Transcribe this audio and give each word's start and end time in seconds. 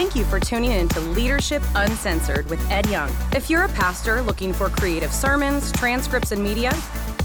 Thank 0.00 0.16
you 0.16 0.24
for 0.24 0.40
tuning 0.40 0.70
in 0.70 0.88
to 0.88 1.00
Leadership 1.00 1.62
Uncensored 1.74 2.48
with 2.48 2.58
Ed 2.70 2.88
Young. 2.88 3.14
If 3.34 3.50
you're 3.50 3.64
a 3.64 3.68
pastor 3.68 4.22
looking 4.22 4.50
for 4.50 4.70
creative 4.70 5.12
sermons, 5.12 5.70
transcripts, 5.72 6.32
and 6.32 6.42
media, 6.42 6.72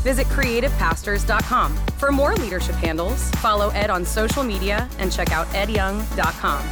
visit 0.03 0.27
creativepastors.com. 0.27 1.77
For 1.97 2.11
more 2.11 2.35
leadership 2.35 2.75
handles, 2.75 3.31
follow 3.35 3.69
Ed 3.69 3.89
on 3.89 4.03
social 4.03 4.43
media 4.43 4.89
and 4.99 5.09
check 5.09 5.31
out 5.31 5.47
edyoung.com. 5.53 6.69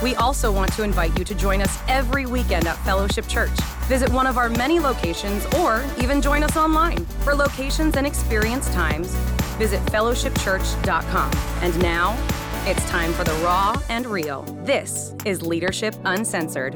We 0.00 0.14
also 0.14 0.52
want 0.52 0.72
to 0.74 0.84
invite 0.84 1.18
you 1.18 1.24
to 1.24 1.34
join 1.34 1.60
us 1.60 1.76
every 1.88 2.26
weekend 2.26 2.68
at 2.68 2.76
Fellowship 2.84 3.26
Church. 3.26 3.58
Visit 3.88 4.08
one 4.10 4.28
of 4.28 4.38
our 4.38 4.48
many 4.48 4.78
locations 4.78 5.44
or 5.56 5.84
even 5.98 6.22
join 6.22 6.44
us 6.44 6.56
online. 6.56 7.04
For 7.24 7.34
locations 7.34 7.96
and 7.96 8.06
experience 8.06 8.72
times, 8.72 9.12
visit 9.58 9.80
fellowshipchurch.com. 9.86 11.32
And 11.62 11.82
now, 11.82 12.16
it's 12.66 12.84
time 12.90 13.12
for 13.12 13.22
the 13.22 13.32
raw 13.44 13.80
and 13.88 14.06
real. 14.06 14.42
This 14.64 15.14
is 15.24 15.40
Leadership 15.40 15.94
Uncensored. 16.04 16.74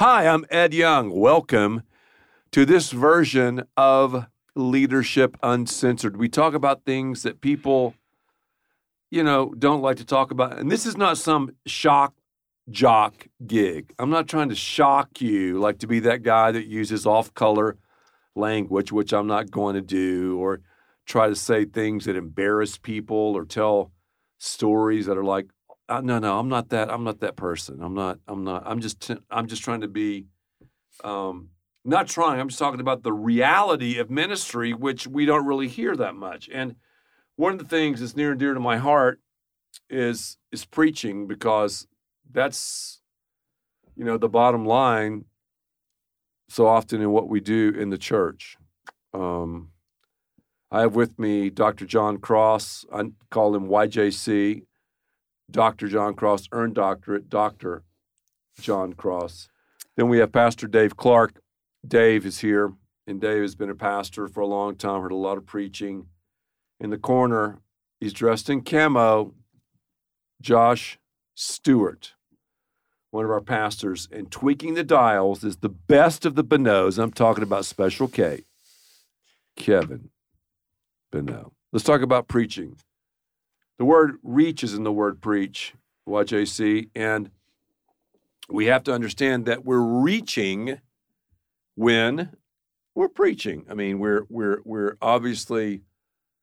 Hi, 0.00 0.26
I'm 0.26 0.44
Ed 0.50 0.74
Young. 0.74 1.12
Welcome 1.12 1.84
to 2.50 2.66
this 2.66 2.90
version 2.90 3.62
of 3.76 4.26
Leadership 4.56 5.36
Uncensored. 5.40 6.16
We 6.16 6.28
talk 6.28 6.52
about 6.52 6.84
things 6.84 7.22
that 7.22 7.40
people, 7.40 7.94
you 9.08 9.22
know, 9.22 9.54
don't 9.56 9.82
like 9.82 9.98
to 9.98 10.04
talk 10.04 10.32
about. 10.32 10.58
And 10.58 10.68
this 10.68 10.84
is 10.84 10.96
not 10.96 11.16
some 11.16 11.54
shock 11.64 12.14
jock 12.70 13.28
gig. 13.46 13.94
I'm 14.00 14.10
not 14.10 14.26
trying 14.26 14.48
to 14.48 14.56
shock 14.56 15.20
you, 15.20 15.60
like 15.60 15.78
to 15.78 15.86
be 15.86 16.00
that 16.00 16.24
guy 16.24 16.50
that 16.50 16.66
uses 16.66 17.06
off 17.06 17.32
color 17.34 17.76
language, 18.34 18.90
which 18.90 19.12
I'm 19.12 19.28
not 19.28 19.52
going 19.52 19.76
to 19.76 19.80
do, 19.80 20.38
or 20.40 20.60
try 21.06 21.28
to 21.28 21.34
say 21.34 21.64
things 21.64 22.04
that 22.04 22.16
embarrass 22.16 22.78
people 22.78 23.16
or 23.36 23.44
tell 23.44 23.92
stories 24.38 25.06
that 25.06 25.18
are 25.18 25.24
like 25.24 25.46
uh, 25.88 26.00
no 26.00 26.18
no 26.18 26.38
i'm 26.38 26.48
not 26.48 26.70
that 26.70 26.90
i'm 26.90 27.04
not 27.04 27.20
that 27.20 27.36
person. 27.36 27.80
I'm 27.82 27.94
not 27.94 28.18
i'm 28.26 28.44
not 28.44 28.62
i'm 28.66 28.80
just 28.80 29.00
t- 29.00 29.18
i'm 29.30 29.46
just 29.46 29.62
trying 29.62 29.82
to 29.82 29.88
be 29.88 30.26
um 31.04 31.50
not 31.84 32.06
trying 32.06 32.40
i'm 32.40 32.48
just 32.48 32.58
talking 32.58 32.80
about 32.80 33.02
the 33.02 33.12
reality 33.12 33.98
of 33.98 34.10
ministry 34.10 34.72
which 34.72 35.06
we 35.06 35.26
don't 35.26 35.46
really 35.46 35.68
hear 35.68 35.96
that 35.96 36.14
much. 36.14 36.48
And 36.52 36.76
one 37.36 37.52
of 37.52 37.58
the 37.58 37.64
things 37.64 38.00
that's 38.00 38.16
near 38.16 38.30
and 38.30 38.40
dear 38.40 38.54
to 38.54 38.60
my 38.60 38.76
heart 38.76 39.20
is 39.88 40.38
is 40.52 40.64
preaching 40.64 41.26
because 41.26 41.86
that's 42.30 43.00
you 43.96 44.04
know 44.04 44.16
the 44.16 44.28
bottom 44.28 44.64
line 44.64 45.24
so 46.48 46.66
often 46.66 47.00
in 47.00 47.10
what 47.10 47.28
we 47.28 47.40
do 47.40 47.74
in 47.78 47.90
the 47.90 47.98
church. 47.98 48.56
Um 49.12 49.70
I 50.72 50.82
have 50.82 50.94
with 50.94 51.18
me 51.18 51.50
Dr. 51.50 51.84
John 51.84 52.18
Cross. 52.18 52.84
I 52.92 53.10
call 53.30 53.56
him 53.56 53.66
YJC. 53.68 54.62
Dr. 55.50 55.88
John 55.88 56.14
Cross, 56.14 56.48
earned 56.52 56.74
doctorate, 56.74 57.28
Dr. 57.28 57.82
John 58.60 58.92
Cross. 58.92 59.48
Then 59.96 60.08
we 60.08 60.18
have 60.18 60.30
Pastor 60.30 60.68
Dave 60.68 60.96
Clark. 60.96 61.40
Dave 61.86 62.24
is 62.24 62.38
here, 62.38 62.72
and 63.06 63.20
Dave 63.20 63.42
has 63.42 63.56
been 63.56 63.70
a 63.70 63.74
pastor 63.74 64.28
for 64.28 64.40
a 64.40 64.46
long 64.46 64.76
time, 64.76 65.02
heard 65.02 65.10
a 65.10 65.16
lot 65.16 65.38
of 65.38 65.46
preaching. 65.46 66.06
In 66.78 66.90
the 66.90 66.98
corner, 66.98 67.58
he's 67.98 68.12
dressed 68.12 68.48
in 68.48 68.62
camo, 68.62 69.34
Josh 70.40 70.98
Stewart, 71.34 72.14
one 73.10 73.24
of 73.24 73.30
our 73.30 73.40
pastors. 73.40 74.08
And 74.12 74.30
tweaking 74.30 74.74
the 74.74 74.84
dials 74.84 75.42
is 75.42 75.56
the 75.56 75.68
best 75.68 76.24
of 76.24 76.36
the 76.36 76.44
Bonos. 76.44 76.96
I'm 76.96 77.10
talking 77.10 77.42
about 77.42 77.64
Special 77.64 78.06
K, 78.06 78.44
Kevin 79.56 80.10
Beno. 81.12 81.52
Let's 81.72 81.84
talk 81.84 82.02
about 82.02 82.28
preaching. 82.28 82.76
The 83.78 83.84
word 83.84 84.16
reach 84.22 84.62
is 84.62 84.74
in 84.74 84.84
the 84.84 84.92
word 84.92 85.20
preach, 85.20 85.74
YJC, 86.08 86.90
and 86.94 87.30
we 88.48 88.66
have 88.66 88.84
to 88.84 88.92
understand 88.92 89.46
that 89.46 89.64
we're 89.64 89.78
reaching 89.78 90.80
when 91.76 92.36
we're 92.94 93.08
preaching. 93.08 93.64
I 93.70 93.74
mean, 93.74 93.98
we're 93.98 94.26
we're 94.28 94.60
we're 94.64 94.96
obviously 95.00 95.82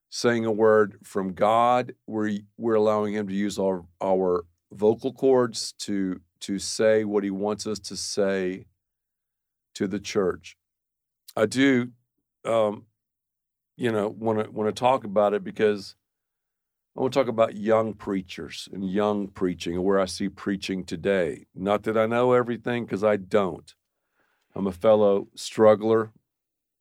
saying 0.10 0.46
a 0.46 0.52
word 0.52 0.98
from 1.04 1.34
God. 1.34 1.94
We're 2.08 2.40
we're 2.58 2.76
allowing 2.76 3.14
Him 3.14 3.28
to 3.28 3.34
use 3.34 3.60
our 3.60 3.86
our 4.02 4.46
vocal 4.72 5.14
cords 5.14 5.74
to 5.80 6.22
to 6.42 6.58
say 6.58 7.04
what 7.04 7.24
He 7.24 7.30
wants 7.30 7.68
us 7.68 7.80
to 7.80 7.96
say 7.96 8.66
to 9.76 9.88
the 9.88 10.00
church. 10.00 10.58
I 11.36 11.46
do 11.46 11.92
um, 12.46 12.87
you 13.78 13.92
know, 13.92 14.10
want 14.10 14.44
to 14.44 14.52
want 14.52 14.68
to 14.68 14.78
talk 14.78 15.04
about 15.04 15.34
it 15.34 15.44
because 15.44 15.96
I 16.98 17.02
want 17.02 17.14
to 17.14 17.20
talk 17.20 17.28
about 17.28 17.56
young 17.56 17.94
preachers 17.94 18.68
and 18.74 18.90
young 18.90 19.28
preaching 19.28 19.76
and 19.76 19.84
where 19.84 20.00
I 20.00 20.06
see 20.06 20.30
preaching 20.30 20.84
today. 20.84 21.46
Not 21.54 21.84
that 21.84 21.98
I 21.98 22.08
know 22.08 22.34
everything 22.34 22.86
because 22.86 23.04
I 23.04 23.18
don't. 23.18 23.74
I'm 24.56 24.66
a 24.66 24.72
fellow 24.72 25.28
struggler 25.36 26.12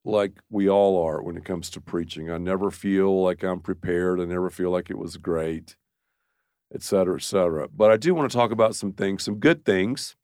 like 0.06 0.32
we 0.48 0.70
all 0.70 1.04
are 1.04 1.22
when 1.22 1.36
it 1.36 1.44
comes 1.44 1.68
to 1.70 1.80
preaching. 1.80 2.30
I 2.30 2.38
never 2.38 2.70
feel 2.70 3.22
like 3.22 3.42
I'm 3.42 3.60
prepared. 3.60 4.20
I 4.20 4.24
never 4.24 4.48
feel 4.48 4.70
like 4.70 4.88
it 4.88 4.96
was 4.98 5.18
great, 5.18 5.76
et 6.74 6.82
cetera, 6.82 7.16
et 7.16 7.22
cetera. 7.22 7.68
But 7.68 7.90
I 7.90 7.98
do 7.98 8.14
want 8.14 8.30
to 8.30 8.36
talk 8.36 8.52
about 8.52 8.74
some 8.74 8.92
things, 8.92 9.22
some 9.22 9.38
good 9.38 9.66
things. 9.66 10.16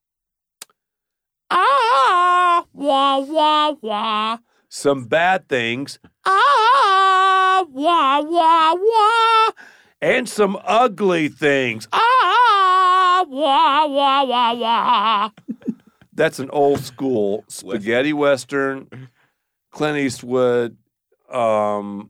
Ah, 1.51 2.65
wah, 2.73 3.19
wah, 3.19 3.75
wah. 3.83 4.39
Some 4.75 5.05
bad 5.05 5.51
things 5.51 5.99
ah, 6.25 7.67
wah, 7.69 8.23
wah, 8.23 8.75
wah, 8.75 9.53
and 10.01 10.27
some 10.27 10.59
ugly 10.65 11.29
things. 11.29 11.87
Ah, 11.93 13.23
wah, 13.29 13.87
wah, 13.87 14.25
wah, 14.25 14.55
wah. 14.55 15.31
That's 16.15 16.39
an 16.39 16.49
old 16.49 16.81
school 16.81 17.45
spaghetti 17.49 18.15
western, 18.15 19.11
Clint 19.73 19.99
Eastwood. 19.99 20.79
Um, 21.31 22.09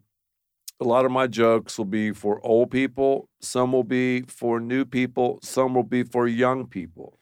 a 0.81 0.85
lot 0.85 1.05
of 1.05 1.11
my 1.11 1.27
jokes 1.27 1.77
will 1.77 1.85
be 1.85 2.13
for 2.13 2.39
old 2.47 2.71
people. 2.71 3.29
Some 3.41 3.73
will 3.73 3.83
be 3.83 4.23
for 4.23 4.61
new 4.61 4.85
people. 4.85 5.41
Some 5.43 5.75
will 5.75 5.83
be 5.83 6.05
for 6.05 6.29
young 6.29 6.69
people. 6.69 7.19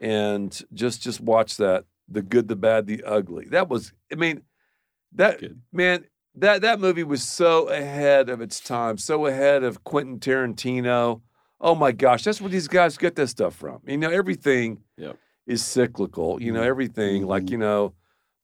and 0.00 0.60
just 0.74 1.02
just 1.02 1.20
watch 1.20 1.56
that. 1.58 1.84
The 2.10 2.22
good, 2.22 2.48
the 2.48 2.56
bad, 2.56 2.86
the 2.86 3.04
ugly. 3.04 3.46
That 3.50 3.68
was, 3.68 3.92
I 4.10 4.16
mean, 4.16 4.42
that 5.12 5.40
Good. 5.40 5.60
man, 5.72 6.04
that 6.36 6.62
that 6.62 6.80
movie 6.80 7.04
was 7.04 7.22
so 7.22 7.68
ahead 7.68 8.28
of 8.28 8.40
its 8.40 8.60
time, 8.60 8.98
so 8.98 9.26
ahead 9.26 9.62
of 9.62 9.84
Quentin 9.84 10.18
Tarantino. 10.18 11.22
Oh 11.60 11.74
my 11.74 11.92
gosh, 11.92 12.24
that's 12.24 12.40
where 12.40 12.50
these 12.50 12.68
guys 12.68 12.96
get 12.96 13.16
this 13.16 13.30
stuff 13.30 13.54
from. 13.54 13.80
You 13.86 13.98
know, 13.98 14.10
everything 14.10 14.82
yep. 14.96 15.18
is 15.46 15.64
cyclical. 15.64 16.40
You 16.40 16.52
know, 16.52 16.60
mm-hmm. 16.60 16.68
everything 16.68 17.22
mm-hmm. 17.22 17.30
like 17.30 17.50
you 17.50 17.58
know, 17.58 17.94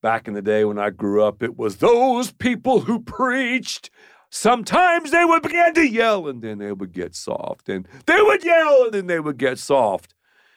back 0.02 0.28
in 0.28 0.34
the 0.34 0.42
day 0.42 0.64
when 0.64 0.78
I 0.78 0.90
grew 0.90 1.22
up, 1.22 1.42
it 1.42 1.56
was 1.56 1.76
those 1.76 2.32
people 2.32 2.80
who 2.80 3.00
preached. 3.00 3.90
Sometimes 4.28 5.12
they 5.12 5.24
would 5.24 5.42
begin 5.42 5.72
to 5.74 5.88
yell 5.88 6.26
and 6.26 6.42
then 6.42 6.58
they 6.58 6.72
would 6.72 6.92
get 6.92 7.14
soft, 7.14 7.68
and 7.68 7.86
they 8.06 8.20
would 8.20 8.44
yell 8.44 8.84
and 8.84 8.92
then 8.92 9.06
they 9.06 9.20
would 9.20 9.38
get 9.38 9.58
soft. 9.58 10.14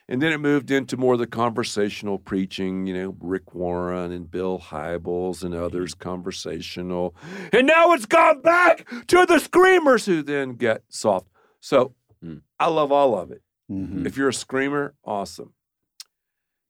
And 0.10 0.24
then 0.24 0.34
it 0.34 0.40
moved 0.40 0.72
into 0.72 0.98
more 0.98 1.14
of 1.14 1.20
the 1.20 1.28
conversational 1.28 2.18
preaching, 2.18 2.88
you 2.88 2.96
know, 2.96 3.16
Rick 3.20 3.54
Warren 3.54 4.12
and 4.12 4.30
Bill 4.30 4.58
Hybels 4.58 5.44
and 5.44 5.54
others, 5.54 5.94
conversational. 5.94 7.16
And 7.54 7.68
now 7.68 7.94
it's 7.94 8.08
gone 8.08 8.42
back 8.42 8.88
to 9.06 9.28
the 9.28 9.38
screamers 9.38 10.08
who 10.08 10.24
then 10.24 10.54
get 10.54 10.82
soft. 10.90 11.28
So 11.62 11.94
mm. 12.26 12.42
I 12.60 12.70
love 12.70 12.92
all 12.92 13.20
of 13.20 13.30
it. 13.30 13.44
Mm-hmm. 13.72 14.08
If 14.08 14.18
you're 14.18 14.30
a 14.30 14.34
screamer, 14.34 14.96
awesome. 15.06 15.54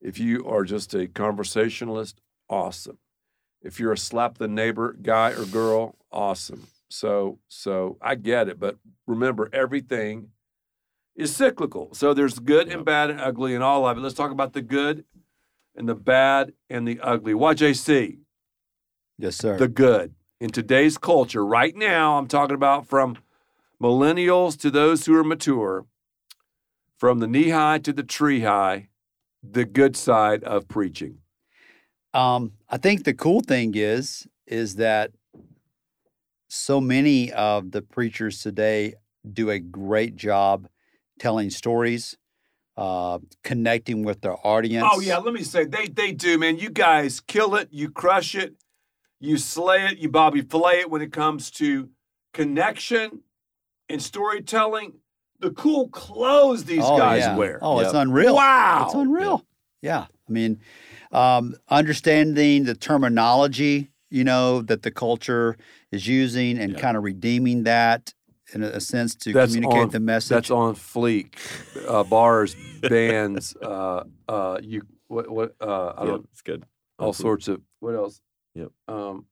If 0.01 0.19
you 0.19 0.45
are 0.45 0.65
just 0.65 0.93
a 0.93 1.07
conversationalist, 1.07 2.19
awesome. 2.49 2.97
If 3.61 3.79
you're 3.79 3.93
a 3.93 3.97
slap 3.97 4.37
the 4.37 4.49
neighbor 4.49 4.97
guy 5.01 5.31
or 5.31 5.45
girl, 5.45 5.95
awesome. 6.11 6.67
So 6.89 7.39
so 7.47 7.97
I 8.01 8.15
get 8.15 8.49
it, 8.49 8.59
but 8.59 8.77
remember 9.07 9.49
everything 9.53 10.31
is 11.19 11.35
cyclical. 11.35 11.89
So 11.93 12.13
there's 12.13 12.39
good 12.39 12.69
and 12.69 12.85
bad 12.85 13.09
and 13.09 13.19
ugly 13.19 13.53
in 13.53 13.61
all 13.61 13.85
of 13.85 13.97
it. 13.97 13.99
Let's 13.99 14.15
talk 14.15 14.31
about 14.31 14.53
the 14.53 14.61
good 14.61 15.03
and 15.75 15.87
the 15.87 15.93
bad 15.93 16.53
and 16.69 16.87
the 16.87 16.99
ugly. 17.01 17.33
YJC. 17.33 18.19
Yes, 19.17 19.35
sir. 19.35 19.57
The 19.57 19.67
good. 19.67 20.15
In 20.39 20.49
today's 20.49 20.97
culture, 20.97 21.45
right 21.45 21.75
now, 21.75 22.17
I'm 22.17 22.27
talking 22.27 22.55
about 22.55 22.87
from 22.87 23.17
millennials 23.83 24.57
to 24.61 24.71
those 24.71 25.05
who 25.05 25.15
are 25.15 25.23
mature, 25.23 25.85
from 26.97 27.19
the 27.19 27.27
knee 27.27 27.49
high 27.49 27.79
to 27.79 27.91
the 27.91 28.03
tree 28.03 28.39
high, 28.39 28.87
the 29.43 29.65
good 29.65 29.97
side 29.97 30.41
of 30.45 30.69
preaching. 30.69 31.17
Um, 32.13 32.53
I 32.69 32.77
think 32.77 33.03
the 33.03 33.13
cool 33.13 33.41
thing 33.41 33.73
is 33.75 34.25
is 34.47 34.75
that 34.77 35.11
so 36.47 36.79
many 36.79 37.31
of 37.33 37.71
the 37.71 37.81
preachers 37.81 38.41
today 38.41 38.95
do 39.31 39.49
a 39.49 39.59
great 39.59 40.15
job 40.15 40.67
telling 41.19 41.49
stories, 41.49 42.17
uh, 42.77 43.19
connecting 43.43 44.03
with 44.03 44.21
their 44.21 44.35
audience. 44.47 44.87
Oh 44.89 44.99
yeah, 44.99 45.17
let 45.17 45.33
me 45.33 45.43
say 45.43 45.65
they 45.65 45.87
they 45.87 46.11
do, 46.13 46.37
man. 46.37 46.57
You 46.57 46.69
guys 46.69 47.19
kill 47.19 47.55
it, 47.55 47.67
you 47.71 47.91
crush 47.91 48.35
it, 48.35 48.55
you 49.19 49.37
slay 49.37 49.85
it, 49.85 49.97
you 49.97 50.09
Bobby 50.09 50.41
Flay 50.41 50.79
it 50.79 50.89
when 50.89 51.01
it 51.01 51.11
comes 51.11 51.51
to 51.51 51.89
connection 52.33 53.21
and 53.89 54.01
storytelling. 54.01 54.93
the 55.41 55.51
cool 55.51 55.87
clothes 55.87 56.65
these 56.65 56.83
oh, 56.83 56.97
guys 56.97 57.21
yeah. 57.21 57.35
wear. 57.37 57.59
Oh, 57.61 57.79
it's 57.79 57.93
unreal. 57.93 58.35
Wow. 58.35 58.83
It's 58.85 58.93
unreal. 58.93 59.45
Yeah. 59.81 60.07
I 60.27 60.31
mean, 60.31 60.59
um, 61.13 61.55
understanding 61.69 62.65
the 62.65 62.75
terminology, 62.75 63.89
you 64.09 64.25
know, 64.25 64.61
that 64.63 64.83
the 64.83 64.91
culture 64.91 65.55
is 65.91 66.07
using 66.07 66.59
and 66.59 66.73
Yeah. 66.73 66.79
kind 66.79 66.97
of 66.97 67.03
redeeming 67.03 67.63
that 67.63 68.13
in 68.53 68.63
a, 68.63 68.67
a 68.67 68.79
sense 68.79 69.15
to 69.15 69.33
That's 69.33 69.53
communicate 69.53 69.81
on- 69.83 69.89
the 69.89 69.99
message. 69.99 70.29
That's 70.29 70.51
on 70.51 70.75
fleek. 70.75 71.35
Uh, 71.87 72.03
bars, 72.03 72.55
bands, 72.81 73.55
uh, 73.61 74.03
uh, 74.27 74.57
you 74.61 74.81
what 75.07 75.29
what 75.29 75.55
uh, 75.61 75.93
I 75.97 76.03
Yeah, 76.03 76.09
don't 76.11 76.29
it's 76.31 76.41
good. 76.41 76.63
all 76.97 77.09
Awesome. 77.09 77.23
sorts 77.23 77.47
of 77.47 77.61
what 77.79 77.95
else? 77.95 78.21
Yep. 78.55 78.71
Um. 78.87 79.25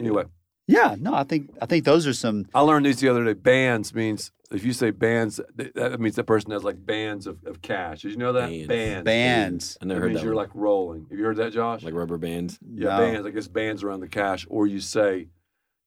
Anyway, 0.00 0.24
yeah. 0.66 0.96
No, 0.98 1.14
I 1.14 1.24
think 1.24 1.50
I 1.60 1.66
think 1.66 1.84
those 1.84 2.06
are 2.06 2.12
some. 2.14 2.46
I 2.54 2.60
learned 2.60 2.86
these 2.86 3.00
the 3.00 3.08
other 3.08 3.24
day. 3.24 3.34
Bands 3.34 3.94
means 3.94 4.32
if 4.50 4.64
you 4.64 4.72
say 4.72 4.90
bands, 4.90 5.40
that 5.74 6.00
means 6.00 6.16
that 6.16 6.24
person 6.24 6.50
has 6.50 6.64
like 6.64 6.84
bands 6.84 7.26
of, 7.26 7.38
of 7.46 7.62
cash. 7.62 8.02
Did 8.02 8.12
you 8.12 8.16
know 8.18 8.32
that? 8.34 8.48
Bands. 8.48 8.68
Bands. 8.68 9.04
Bands. 9.04 9.78
I 9.80 9.84
never 9.86 10.00
That 10.00 10.02
heard 10.02 10.08
means 10.08 10.20
that. 10.20 10.24
you're 10.26 10.34
one. 10.34 10.44
like 10.44 10.54
rolling. 10.54 11.06
Have 11.10 11.18
you 11.18 11.24
heard 11.24 11.36
that, 11.36 11.52
Josh? 11.52 11.82
like 11.82 11.94
rubber 11.94 12.18
bands. 12.18 12.58
yeah, 12.74 12.96
No. 12.96 12.98
bands. 12.98 13.26
I 13.26 13.30
guess 13.30 13.48
bands 13.48 13.82
around 13.82 14.00
the 14.00 14.08
cash. 14.08 14.46
Or 14.50 14.66
you 14.66 14.80
say, 14.80 15.28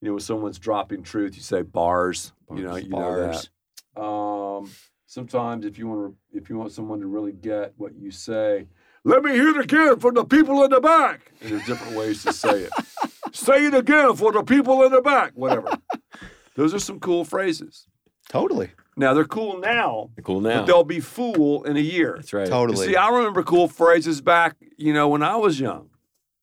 you 0.06 0.12
know, 0.12 0.14
when 0.14 0.20
someone's 0.20 0.60
dropping 0.60 1.02
truth, 1.02 1.34
you 1.34 1.42
say 1.42 1.62
bars. 1.62 2.32
You 2.54 2.62
know, 2.62 2.68
Bars. 2.70 2.84
you 2.84 2.88
know 2.90 3.32
that. 3.96 4.00
Um, 4.00 4.70
sometimes 5.06 5.66
if 5.66 5.78
you 5.80 5.88
want 5.88 6.12
to, 6.12 6.38
if 6.38 6.48
you 6.48 6.56
want 6.56 6.70
someone 6.70 7.00
to 7.00 7.08
really 7.08 7.32
get 7.32 7.72
what 7.76 7.96
you 7.96 8.12
say, 8.12 8.68
let 9.02 9.24
me 9.24 9.32
hear 9.32 9.48
it 9.48 9.58
again 9.58 9.98
from 9.98 10.14
the 10.14 10.24
people 10.24 10.62
in 10.62 10.70
the 10.70 10.80
back. 10.80 11.32
And 11.40 11.50
there's 11.50 11.66
different 11.66 11.96
ways 11.96 12.22
to 12.22 12.32
say 12.32 12.62
it. 12.62 12.72
say 13.32 13.66
it 13.66 13.74
again 13.74 14.14
for 14.14 14.30
the 14.30 14.44
people 14.44 14.84
in 14.84 14.92
the 14.92 15.02
back. 15.02 15.32
Whatever. 15.34 15.76
Those 16.54 16.72
are 16.72 16.78
some 16.78 17.00
cool 17.00 17.24
phrases. 17.24 17.88
Totally. 18.28 18.70
Now 18.96 19.12
they're 19.12 19.24
cool 19.24 19.58
now, 19.58 20.10
They're 20.14 20.22
cool 20.22 20.40
but 20.40 20.54
now. 20.54 20.64
they'll 20.66 20.84
be 20.84 21.00
fool 21.00 21.64
in 21.64 21.76
a 21.76 21.80
year. 21.80 22.14
That's 22.14 22.32
right. 22.32 22.46
You 22.46 22.50
Totally. 22.52 22.86
See, 22.86 22.94
I 22.96 23.08
remember 23.08 23.42
cool 23.42 23.66
phrases 23.66 24.20
back, 24.20 24.54
you 24.76 24.94
know, 24.94 25.08
when 25.08 25.24
I 25.24 25.34
was 25.34 25.58
young, 25.58 25.90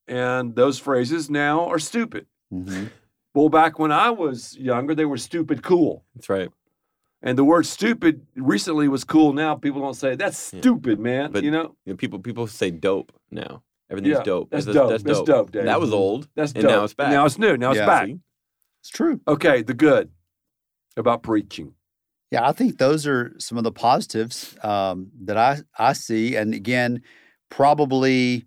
and 0.05 0.53
those 0.53 0.79
phrases 0.79 1.29
now 1.29 1.65
are 1.69 1.79
stupid. 1.79 2.27
Mhm. 2.53 2.89
Well, 3.33 3.49
back 3.49 3.79
when 3.79 3.91
I 3.91 4.09
was 4.11 4.55
younger, 4.57 4.93
they 4.95 5.05
were 5.05 5.17
stupid 5.17 5.63
cool. 5.63 6.03
That's 6.15 6.29
right. 6.29 6.49
And 7.21 7.37
the 7.37 7.43
word 7.43 7.65
stupid 7.65 8.25
recently 8.35 8.87
was 8.87 9.03
cool. 9.03 9.33
Now 9.33 9.55
people 9.55 9.81
don't 9.81 9.93
say 9.95 10.15
that's 10.15 10.53
Yeah. 10.53 10.59
stupid, 10.59 10.99
man. 10.99 11.31
But- 11.31 11.43
you 11.43 11.51
know, 11.51 11.75
You 11.85 11.93
know, 11.93 11.97
people 11.97 12.19
people 12.19 12.47
say 12.47 12.69
dope 12.69 13.11
now. 13.31 13.63
Everything's 13.89 14.17
Yeah, 14.17 14.23
dope. 14.23 14.49
that's 14.49 14.65
That's, 14.65 14.75
dope. 14.75 14.89
That's 14.89 15.03
That's 15.03 15.17
dope. 15.19 15.25
dope, 15.27 15.51
Dave. 15.51 15.65
That 15.65 15.79
was 15.79 15.93
old. 15.93 16.27
that's 16.35 16.51
and 16.53 16.63
dope. 16.63 16.71
now 16.71 16.83
it's 16.83 16.93
back. 16.93 17.11
Now 17.11 17.25
it's 17.25 17.37
new. 17.37 17.57
Now 17.57 17.71
it's 17.71 17.79
Yeah. 17.79 17.85
back. 17.85 18.07
See? 18.07 18.19
It's 18.81 18.89
true. 18.89 19.21
Okay, 19.27 19.61
the 19.61 19.73
good 19.73 20.11
about 20.97 21.23
preaching. 21.23 21.73
Yeah, 22.31 22.47
I 22.47 22.51
think 22.51 22.77
those 22.77 23.05
are 23.07 23.33
some 23.39 23.57
of 23.57 23.63
the 23.63 23.71
positives 23.71 24.57
um, 24.63 25.11
that 25.23 25.37
I 25.37 25.61
I 25.77 25.93
see, 25.93 26.35
and 26.35 26.53
again, 26.53 27.01
probably 27.49 28.45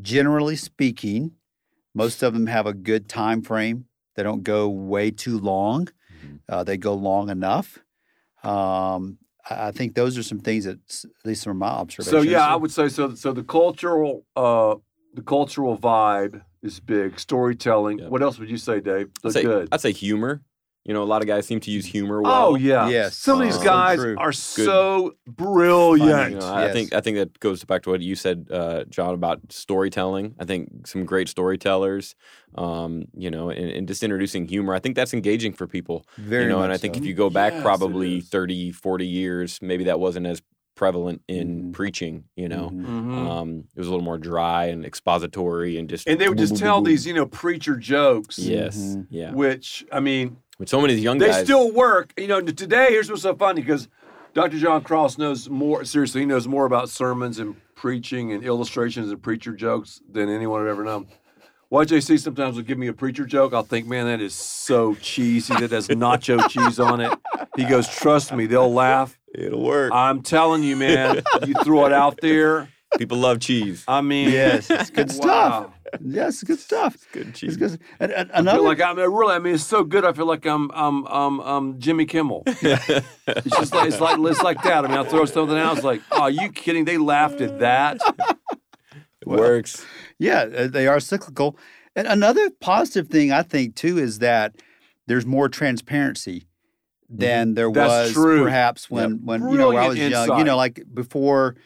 generally 0.00 0.56
speaking, 0.56 1.32
most 1.96 2.22
of 2.22 2.32
them 2.34 2.46
have 2.46 2.66
a 2.66 2.74
good 2.74 3.08
time 3.08 3.42
frame. 3.42 3.86
They 4.14 4.22
don't 4.22 4.42
go 4.44 4.68
way 4.68 5.10
too 5.10 5.38
long. 5.38 5.88
Mhm. 6.24 6.40
Uh, 6.48 6.62
they 6.62 6.76
go 6.76 6.94
long 6.94 7.30
enough. 7.30 7.78
Um, 8.42 9.18
I 9.48 9.68
I 9.68 9.70
think 9.72 9.94
those 9.94 10.16
are 10.18 10.22
some 10.22 10.40
things 10.40 10.64
that, 10.64 10.78
s- 10.88 11.04
at 11.06 11.26
least 11.26 11.44
from 11.44 11.58
my 11.58 11.68
observations. 11.68 12.24
So 12.24 12.30
yeah, 12.30 12.46
I 12.46 12.56
would 12.56 12.70
say 12.70 12.88
so. 12.88 13.14
So 13.14 13.32
the 13.32 13.42
cultural, 13.44 14.24
uh, 14.36 14.76
the 15.14 15.22
cultural 15.22 15.76
vibe 15.78 16.42
is 16.62 16.80
big. 16.80 17.18
Storytelling. 17.18 17.98
Yeah. 17.98 18.08
What 18.08 18.22
else 18.22 18.38
would 18.38 18.50
you 18.50 18.58
say, 18.58 18.80
Dave? 18.80 19.08
The 19.22 19.28
I'd 19.28 19.32
say, 19.32 19.42
good. 19.42 19.68
I'd 19.72 19.80
say 19.80 19.92
humor. 19.92 20.42
You 20.86 20.94
know, 20.94 21.02
a 21.02 21.04
lot 21.04 21.20
of 21.20 21.26
guys 21.26 21.46
seem 21.46 21.58
to 21.60 21.70
use 21.72 21.84
humor 21.84 22.22
well. 22.22 22.50
Oh 22.50 22.54
yeah. 22.54 22.88
Yes. 22.88 23.16
Some 23.18 23.40
of 23.40 23.46
these 23.46 23.56
so 23.56 23.64
guys 23.64 23.98
true. 23.98 24.14
are 24.18 24.30
so 24.32 25.14
brilliant. 25.26 26.30
You 26.30 26.38
know, 26.38 26.46
I 26.46 26.62
Yes. 26.66 26.72
think 26.72 26.92
I 26.94 27.00
think 27.00 27.16
that 27.16 27.40
goes 27.40 27.64
back 27.64 27.82
to 27.82 27.90
what 27.90 28.00
you 28.02 28.14
said, 28.14 28.46
uh, 28.52 28.84
John, 28.88 29.12
about 29.12 29.40
storytelling. 29.50 30.36
I 30.38 30.44
think 30.44 30.86
some 30.86 31.04
great 31.04 31.28
storytellers, 31.28 32.14
um, 32.54 33.06
you 33.16 33.30
know, 33.32 33.50
and, 33.50 33.68
and 33.70 33.88
just 33.88 34.04
introducing 34.04 34.46
humor. 34.46 34.74
I 34.74 34.78
think 34.78 34.94
that's 34.94 35.12
engaging 35.12 35.52
for 35.54 35.66
people. 35.66 36.06
very 36.18 36.44
you 36.44 36.48
know, 36.50 36.58
much 36.58 36.64
and 36.66 36.72
I 36.72 36.78
think 36.78 36.94
so. 36.94 37.00
if 37.00 37.06
you 37.06 37.14
go 37.14 37.30
back 37.30 37.52
Yes, 37.54 37.62
probably 37.62 38.18
is. 38.18 38.28
30, 38.28 38.70
40 38.70 39.06
years, 39.06 39.58
maybe 39.60 39.84
that 39.84 39.98
wasn't 39.98 40.26
as 40.26 40.40
prevalent 40.76 41.22
in 41.26 41.48
Mhm. 41.64 41.72
preaching. 41.72 42.24
You 42.36 42.48
know, 42.48 42.70
Mhm. 42.70 42.84
Mhm. 42.86 43.26
um, 43.26 43.64
it 43.74 43.78
was 43.78 43.88
a 43.88 43.90
little 43.90 44.04
more 44.04 44.18
dry 44.18 44.66
and 44.66 44.84
expository 44.84 45.78
and 45.78 45.88
just 45.88 46.06
and 46.06 46.20
they 46.20 46.28
would 46.28 46.38
just 46.38 46.54
tell 46.56 46.76
boom, 46.76 46.84
boom. 46.84 46.92
these, 46.92 47.06
you 47.06 47.14
know, 47.14 47.26
preacher 47.26 47.76
jokes. 47.76 48.38
Yes, 48.38 48.76
Mhm. 48.76 49.06
yeah. 49.10 49.32
Which 49.32 49.84
I 49.90 50.00
mean, 50.00 50.36
With 50.58 50.68
so 50.68 50.80
many 50.80 50.94
of 50.94 50.96
these 50.96 51.04
young 51.04 51.18
they 51.18 51.28
guys, 51.28 51.44
still 51.44 51.70
work. 51.72 52.12
You 52.16 52.28
know, 52.28 52.40
today 52.40 52.88
here's 52.90 53.10
what's 53.10 53.22
so 53.22 53.34
funny 53.34 53.60
because 53.60 53.88
Dr. 54.32 54.58
John 54.58 54.82
Cross 54.82 55.18
knows 55.18 55.48
more. 55.50 55.84
Seriously, 55.84 56.20
he 56.22 56.26
knows 56.26 56.48
more 56.48 56.66
about 56.66 56.88
sermons 56.88 57.38
and 57.38 57.56
preaching 57.74 58.32
and 58.32 58.42
illustrations 58.42 59.10
and 59.10 59.22
preacher 59.22 59.52
jokes 59.52 60.00
than 60.10 60.28
anyone 60.30 60.62
I've 60.62 60.68
ever 60.68 60.84
known. 60.84 61.08
YJC 61.70 62.20
sometimes 62.20 62.54
will 62.56 62.62
give 62.62 62.78
me 62.78 62.86
a 62.86 62.92
preacher 62.92 63.26
joke. 63.26 63.52
I'll 63.52 63.64
think, 63.64 63.86
man, 63.86 64.06
that 64.06 64.20
is 64.20 64.34
so 64.34 64.94
cheesy. 64.94 65.52
That 65.56 65.72
has 65.72 65.88
nacho 65.88 66.48
cheese 66.48 66.78
on 66.78 67.00
it. 67.00 67.18
He 67.56 67.64
goes, 67.64 67.88
trust 67.88 68.32
me, 68.32 68.46
they'll 68.46 68.72
laugh. 68.72 69.18
it'll 69.34 69.62
work. 69.64 69.92
I'm 69.92 70.22
telling 70.22 70.62
you, 70.62 70.76
man. 70.76 71.22
You 71.44 71.54
throw 71.64 71.84
it 71.86 71.92
out 71.92 72.20
there. 72.22 72.68
People 72.98 73.18
love 73.18 73.40
cheese. 73.40 73.84
I 73.88 74.00
mean, 74.00 74.30
Yes, 74.30 74.70
it's 74.70 74.90
good 74.90 75.10
stuff. 75.10 75.70
Wow. 75.92 75.98
Yes, 76.04 76.42
good 76.42 76.58
stuff. 76.58 76.96
Good 77.12 77.28
It's 77.28 77.40
cheese. 77.40 77.56
good. 77.56 77.80
And, 78.00 78.12
and 78.12 78.30
I 78.32 78.38
another 78.38 78.58
feel 78.58 78.64
like 78.64 78.80
I'm 78.80 78.96
really. 78.98 79.34
I 79.34 79.38
mean, 79.38 79.54
it's 79.54 79.64
so 79.64 79.84
good. 79.84 80.04
I 80.04 80.12
feel 80.12 80.26
like 80.26 80.44
I'm, 80.46 80.70
I'm, 80.74 81.06
I'm, 81.06 81.40
I'm 81.40 81.78
Jimmy 81.80 82.06
Kimmel. 82.06 82.42
It's 83.28 83.56
just 83.56 83.74
like 83.74 83.88
it's 83.88 84.00
like 84.00 84.18
it's 84.20 84.42
like 84.42 84.62
that. 84.62 84.84
I 84.84 84.88
mean, 84.88 84.96
I'll 84.96 85.04
throw 85.04 85.24
something 85.24 85.56
out. 85.58 85.76
It's 85.76 85.84
like, 85.84 86.00
oh, 86.12 86.22
are 86.22 86.30
you 86.30 86.50
kidding? 86.50 86.84
They 86.84 86.96
laughed 86.98 87.40
at 87.40 87.58
that. 87.58 87.98
It 89.20 89.26
works. 89.26 89.84
Yeah, 90.18 90.42
uh, 90.42 90.66
they 90.68 90.86
are 90.86 91.00
cyclical. 91.00 91.58
And 91.96 92.06
another 92.06 92.50
positive 92.60 93.08
thing 93.08 93.32
I 93.32 93.42
think 93.42 93.74
too 93.74 93.98
is 93.98 94.20
that 94.20 94.54
there's 95.06 95.26
more 95.26 95.48
transparency 95.48 96.46
than 97.08 97.54
there 97.54 97.66
Mm-hmm. 97.68 97.74
That's 97.74 98.08
was 98.08 98.12
true. 98.12 98.42
perhaps 98.44 98.90
when 98.90 99.24
when 99.24 99.48
you 99.48 99.58
know 99.58 99.68
when 99.68 99.76
I 99.78 99.88
was 99.88 99.96
Brilliant 99.96 100.28
young. 100.28 100.38
You 100.38 100.44
know, 100.44 100.56
like 100.56 100.82
before, 100.92 101.56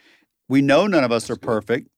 we 0.49 0.63
know 0.63 0.87
none 0.87 1.05
of 1.05 1.13
us 1.13 1.29
are 1.31 1.37
perfect, 1.37 1.89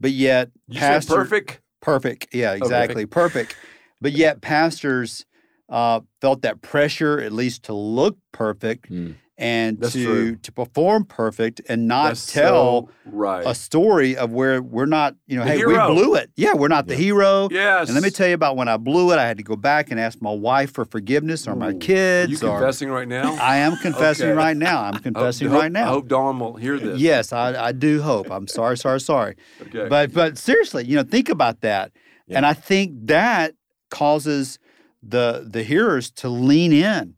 but 0.00 0.10
yet 0.10 0.50
You 0.68 0.80
pastor 0.80 1.08
said 1.10 1.16
perfect. 1.16 1.60
Perfect. 1.84 2.34
Yeah, 2.34 2.52
exactly, 2.54 3.06
perfect. 3.06 3.56
But 4.00 4.12
yet 4.12 4.40
pastors 4.40 5.24
uh, 5.68 6.00
felt 6.20 6.42
that 6.42 6.62
pressure 6.62 7.20
at 7.20 7.32
least 7.32 7.64
to 7.64 7.74
look 7.74 8.18
perfect 8.32 8.90
Mm. 8.90 9.14
And 9.36 9.80
That's 9.80 9.94
to 9.94 10.04
true. 10.04 10.36
to 10.36 10.52
perform 10.52 11.04
perfect 11.06 11.60
and 11.68 11.88
not 11.88 12.08
That's 12.10 12.32
tell 12.32 12.86
so 12.86 12.90
right. 13.06 13.44
a 13.44 13.52
story 13.52 14.16
of 14.16 14.32
where 14.32 14.62
we're 14.62 14.86
not, 14.86 15.16
you 15.26 15.36
know, 15.36 15.42
The 15.44 15.50
hey, 15.50 15.56
hero. 15.56 15.88
we 15.88 15.94
blew 15.94 16.14
it. 16.14 16.30
Yeah, 16.36 16.54
we're 16.54 16.68
not 16.68 16.86
the 16.86 16.94
hero. 16.94 17.48
yes. 17.50 17.88
And 17.88 17.94
let 17.96 18.04
me 18.04 18.10
tell 18.10 18.28
you 18.28 18.34
about 18.34 18.56
when 18.56 18.68
I 18.68 18.76
blew 18.76 19.10
it. 19.12 19.18
I 19.18 19.26
had 19.26 19.36
to 19.38 19.42
go 19.42 19.56
back 19.56 19.90
and 19.90 19.98
ask 19.98 20.22
my 20.22 20.30
wife 20.32 20.70
for 20.72 20.84
forgiveness 20.84 21.48
or 21.48 21.56
my 21.56 21.66
Ooh. 21.66 21.70
Are 21.70 21.78
kids. 21.80 22.40
you 22.42 22.48
or 22.48 22.58
confessing 22.58 22.90
right 22.90 23.08
now? 23.08 23.34
I 23.40 23.56
am 23.56 23.76
confessing 23.78 24.28
Okay. 24.28 24.36
right 24.36 24.56
now. 24.56 24.82
I'm 24.84 25.00
confessing 25.02 25.48
hope- 25.48 25.62
right 25.62 25.72
now. 25.72 25.86
I 25.86 25.88
hope 25.88 26.06
Dawn 26.06 26.38
will 26.38 26.54
hear 26.56 26.78
this. 26.78 27.00
Yes, 27.00 27.32
I, 27.32 27.60
I 27.68 27.72
do 27.72 28.02
hope. 28.02 28.30
I'm 28.30 28.46
sorry, 28.46 28.76
sorry, 28.78 29.00
sorry. 29.00 29.34
Okay. 29.62 29.88
But 29.88 30.12
but 30.12 30.38
seriously, 30.38 30.84
you 30.86 30.94
know, 30.94 31.02
think 31.02 31.28
about 31.28 31.60
that. 31.62 31.90
Yeah. 32.28 32.36
And 32.36 32.46
I 32.46 32.52
think 32.54 32.92
that 33.08 33.54
causes 33.90 34.58
the 35.02 35.46
the 35.50 35.62
hearers 35.64 36.10
to 36.12 36.28
lean 36.28 36.72
in 36.72 37.14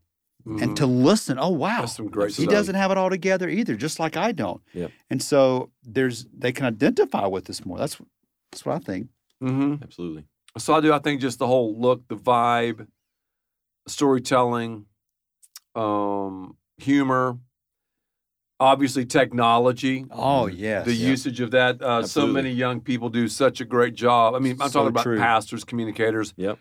and 0.47 0.59
Mhm. 0.71 0.75
to 0.77 0.85
listen. 0.85 1.37
Oh 1.39 1.49
wow. 1.49 1.81
That's 1.81 1.95
some 1.97 2.07
great 2.07 2.29
he 2.35 2.43
stuff. 2.43 2.49
doesn't 2.53 2.75
have 2.75 2.89
it 2.91 2.97
all 2.97 3.09
together 3.09 3.49
either, 3.49 3.75
just 3.75 3.99
like 3.99 4.15
I 4.15 4.31
don't. 4.31 4.61
Yep. 4.73 4.91
And 5.09 5.21
so 5.21 5.71
there's 5.83 6.25
they 6.35 6.51
can 6.51 6.65
identify 6.65 7.25
with 7.27 7.49
us 7.49 7.65
more. 7.65 7.77
That's 7.77 7.97
that's 8.51 8.65
what 8.65 8.75
I 8.75 8.79
think. 8.79 9.09
Mhm. 9.43 9.81
Absolutely. 9.83 10.25
So 10.57 10.73
I 10.73 10.81
do. 10.81 10.93
I 10.93 10.99
think 10.99 11.21
just 11.21 11.37
the 11.39 11.47
whole 11.47 11.79
look, 11.79 12.07
the 12.07 12.15
vibe, 12.15 12.87
storytelling, 13.87 14.85
um, 15.75 16.57
humor, 16.77 17.37
obviously 18.59 19.05
technology. 19.05 20.05
Oh 20.11 20.47
yes. 20.47 20.85
the 20.85 20.93
yeah. 20.93 21.09
usage 21.09 21.39
of 21.41 21.51
that. 21.51 21.81
Uh, 21.81 22.05
so 22.07 22.25
many 22.27 22.51
young 22.51 22.81
people 22.81 23.09
do 23.09 23.27
such 23.27 23.61
a 23.61 23.65
great 23.65 23.93
job. 23.95 24.33
I 24.35 24.39
mean, 24.39 24.53
I'm 24.59 24.69
So 24.69 24.79
talking 24.79 24.87
about 24.89 25.03
true. 25.03 25.17
pastors, 25.19 25.63
communicators, 25.63 26.33
Yep. 26.37 26.57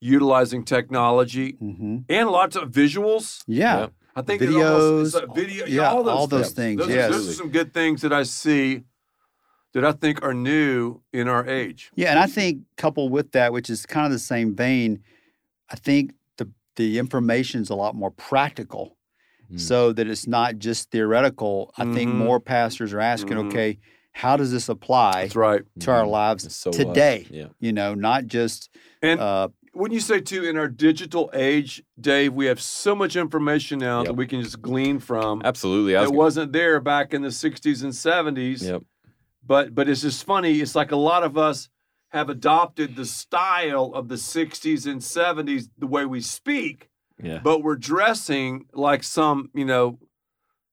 Utilizing 0.00 0.64
technology 0.64 1.52
hmm 1.52 1.98
and 2.08 2.28
lots 2.30 2.56
of 2.56 2.70
visuals. 2.70 3.42
Yeah. 3.46 3.80
Yep. 3.80 3.92
I 4.16 4.22
think 4.22 4.40
there's 4.40 4.54
almost, 4.54 5.14
Videos, 5.16 5.22
it's 5.22 5.30
a 5.30 5.34
video, 5.34 5.66
yeah, 5.66 5.90
all 5.90 6.02
those 6.02 6.12
all 6.14 6.26
those 6.26 6.50
things. 6.50 6.54
things, 6.54 6.78
Those, 6.80 6.88
are- 6.90 6.94
yes. 6.94 7.10
those 7.12 7.28
are 7.28 7.32
some 7.34 7.50
good 7.50 7.72
things 7.72 8.02
that 8.02 8.12
I 8.12 8.24
see 8.24 8.82
that 9.72 9.84
I 9.84 9.92
think 9.92 10.22
are 10.24 10.34
new 10.34 11.00
in 11.12 11.28
our 11.28 11.46
age. 11.48 11.92
Yeah, 11.94 12.10
and 12.10 12.18
I 12.18 12.26
think 12.26 12.62
coupled 12.76 13.12
with 13.12 13.30
that, 13.32 13.52
which 13.52 13.70
is 13.70 13.86
kind 13.86 14.06
of 14.06 14.12
the 14.12 14.18
same 14.18 14.56
vein, 14.56 15.02
I 15.70 15.76
think 15.76 16.12
the 16.38 16.48
the 16.76 16.98
information's 16.98 17.70
a 17.70 17.74
lot 17.76 17.94
more 17.94 18.10
practical. 18.10 18.96
Mm. 19.52 19.60
So 19.60 19.92
that 19.92 20.06
it's 20.08 20.26
not 20.26 20.58
just 20.58 20.90
theoretical. 20.90 21.72
I 21.76 21.84
think 21.92 22.10
Mhm. 22.10 22.14
more 22.14 22.38
pastors 22.40 22.92
are 22.92 23.00
asking, 23.00 23.36
Mhm. 23.36 23.46
okay, 23.48 23.78
how 24.12 24.36
does 24.36 24.50
this 24.52 24.68
apply 24.68 25.22
That's 25.22 25.34
right. 25.36 25.62
to 25.80 25.90
our 25.90 26.04
Mhm. 26.04 26.10
lives 26.10 26.54
So, 26.54 26.70
uh, 26.70 26.72
today? 26.72 27.26
yeah. 27.30 27.46
You 27.58 27.72
know, 27.72 27.94
not 27.94 28.26
just 28.26 28.70
And 29.02 29.18
uh, 29.20 29.48
Wouldn't 29.72 29.94
you 29.94 30.00
say 30.00 30.20
too? 30.20 30.44
In 30.44 30.56
our 30.56 30.68
digital 30.68 31.30
age, 31.32 31.82
Dave, 32.00 32.32
we 32.34 32.46
have 32.46 32.60
so 32.60 32.94
much 32.94 33.14
information 33.16 33.78
now 33.78 34.02
that 34.02 34.14
we 34.14 34.26
can 34.26 34.42
just 34.42 34.60
glean 34.60 34.98
from. 34.98 35.42
Absolutely. 35.44 35.94
I 35.96 36.00
was 36.02 36.10
That 36.10 36.16
wasn't 36.16 36.52
there 36.52 36.80
back 36.80 37.14
in 37.14 37.22
the 37.22 37.28
'60s 37.28 37.82
and 37.84 37.92
'70s. 37.92 38.62
Yep. 38.62 38.82
But 39.46 39.74
but 39.74 39.88
it's 39.88 40.02
just 40.02 40.24
funny. 40.24 40.60
It's 40.60 40.74
like 40.74 40.90
a 40.90 40.96
lot 40.96 41.22
of 41.22 41.38
us 41.38 41.68
have 42.08 42.28
adopted 42.28 42.96
the 42.96 43.04
style 43.04 43.92
of 43.94 44.08
the 44.08 44.16
'60s 44.16 44.86
and 44.90 45.00
'70s, 45.00 45.68
the 45.78 45.86
way 45.86 46.04
we 46.04 46.20
speak, 46.20 46.90
Yeah. 47.22 47.38
but 47.42 47.62
we're 47.62 47.76
dressing 47.76 48.66
like 48.72 49.04
some 49.04 49.50
you 49.54 49.64
know 49.64 49.98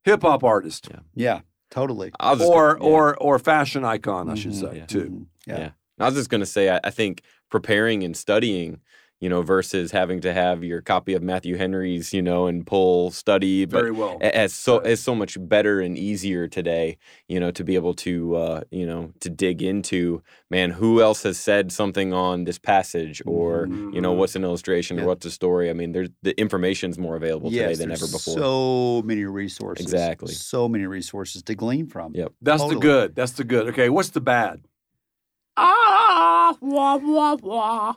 hip 0.03 0.23
hop 0.23 0.43
artist 0.43 0.87
Yeah, 0.91 0.99
Yeah. 1.13 1.39
totally. 1.69 2.11
I 2.19 2.31
was 2.31 2.39
just 2.39 2.51
or 2.51 2.73
gonna- 2.77 2.85
yeah. 2.89 2.91
or 2.95 3.17
or 3.17 3.37
fashion 3.39 3.85
icon, 3.85 4.27
I 4.29 4.33
should 4.35 4.53
Mhm. 4.53 4.59
say 4.71 4.77
Yeah. 4.77 4.85
too. 4.87 5.05
Mhm. 5.09 5.25
Yeah. 5.45 5.59
Yeah. 5.59 5.69
I 5.99 6.05
was 6.05 6.13
just 6.15 6.29
going 6.29 6.41
to 6.41 6.45
say, 6.45 6.69
I, 6.69 6.79
I 6.83 6.91
think 6.91 7.23
preparing 7.49 8.03
and 8.03 8.15
studying, 8.15 8.81
you 9.19 9.29
know, 9.29 9.41
versus 9.41 9.91
having 9.91 10.21
to 10.21 10.31
have 10.31 10.63
your 10.63 10.79
copy 10.81 11.13
of 11.13 11.23
Matthew 11.23 11.57
Henry's, 11.57 12.13
you 12.13 12.21
know, 12.21 12.45
and 12.45 12.67
pull 12.67 13.09
study, 13.09 13.65
but 13.65 13.79
Very 13.79 13.91
well. 13.91 14.17
as 14.21 14.53
so 14.53 14.79
said. 14.83 14.91
it's 14.91 15.01
so 15.01 15.15
much 15.15 15.37
better 15.39 15.79
and 15.81 15.97
easier 15.97 16.47
today, 16.47 16.97
you 17.27 17.39
know, 17.39 17.49
to 17.51 17.63
be 17.63 17.73
able 17.75 17.95
to, 17.95 18.35
uh, 18.35 18.61
you 18.69 18.85
know, 18.85 19.11
to 19.21 19.29
dig 19.29 19.63
into, 19.63 20.21
man, 20.51 20.69
who 20.69 21.01
else 21.01 21.23
has 21.23 21.39
said 21.39 21.71
something 21.71 22.13
on 22.13 22.43
this 22.43 22.59
passage, 22.59 23.21
or 23.25 23.65
you 23.67 24.01
know, 24.01 24.13
Mhm. 24.13 24.17
what's 24.17 24.35
an 24.35 24.43
illustration, 24.43 24.97
Yeah. 24.97 25.03
or 25.03 25.07
what's 25.07 25.25
a 25.25 25.31
story. 25.31 25.69
I 25.69 25.73
mean, 25.73 25.93
there's 25.93 26.09
the 26.21 26.39
information's 26.39 26.99
more 26.99 27.15
available 27.15 27.49
today 27.49 27.73
than 27.75 27.91
ever 27.91 28.05
before. 28.05 28.35
So 28.37 29.01
many 29.03 29.23
resources. 29.25 29.83
Exactly. 29.83 30.31
So 30.33 30.69
many 30.69 30.85
resources 30.85 31.41
to 31.43 31.55
glean 31.55 31.87
from. 31.87 32.13
Yep. 32.13 32.33
That's 32.41 32.63
the 32.67 32.75
good. 32.75 33.15
That's 33.15 33.31
the 33.31 33.43
good. 33.43 33.67
Okay, 33.69 33.89
what's 33.89 34.09
the 34.09 34.21
bad? 34.21 34.61
Ah, 35.55 36.55
wah 36.61 36.97
wah 36.97 37.35
wah. 37.41 37.93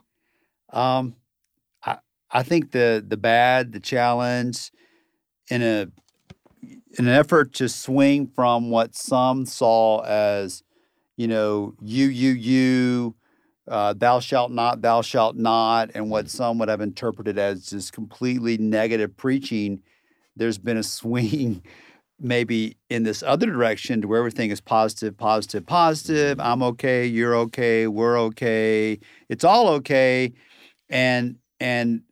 Um, 0.72 1.14
I 1.84 1.98
I 2.30 2.42
think 2.42 2.72
the 2.72 3.04
the 3.06 3.16
bad, 3.16 3.72
the 3.72 3.80
challenge, 3.80 4.70
in 5.50 5.62
a 5.62 5.88
in 6.98 7.06
an 7.06 7.08
effort 7.08 7.52
to 7.54 7.68
swing 7.68 8.26
from 8.26 8.70
what 8.70 8.94
some 8.94 9.46
saw 9.46 10.00
as, 10.00 10.62
you 11.16 11.28
know, 11.28 11.74
you 11.80 12.06
you 12.06 12.32
you, 12.32 13.14
uh, 13.68 13.94
thou 13.96 14.20
shalt 14.20 14.50
not, 14.50 14.82
thou 14.82 15.02
shalt 15.02 15.36
not, 15.36 15.90
and 15.94 16.10
what 16.10 16.28
some 16.28 16.58
would 16.58 16.68
have 16.68 16.80
interpreted 16.80 17.38
as 17.38 17.66
just 17.66 17.92
completely 17.92 18.58
negative 18.58 19.16
preaching. 19.16 19.82
There's 20.36 20.58
been 20.58 20.76
a 20.76 20.82
swing. 20.82 21.62
Maybe 22.22 22.76
in 22.90 23.04
this 23.04 23.22
other 23.22 23.46
direction 23.46 24.02
to 24.02 24.08
where 24.08 24.18
everything 24.18 24.50
is 24.50 24.60
positive, 24.60 25.16
positive, 25.16 25.64
positive. 25.64 26.38
I'm 26.38 26.62
okay, 26.62 27.06
you're 27.06 27.34
okay, 27.34 27.86
we're 27.86 28.20
okay, 28.20 29.00
it's 29.30 29.42
all 29.42 29.68
okay 29.68 30.34
and 30.90 31.36
and 31.58 32.02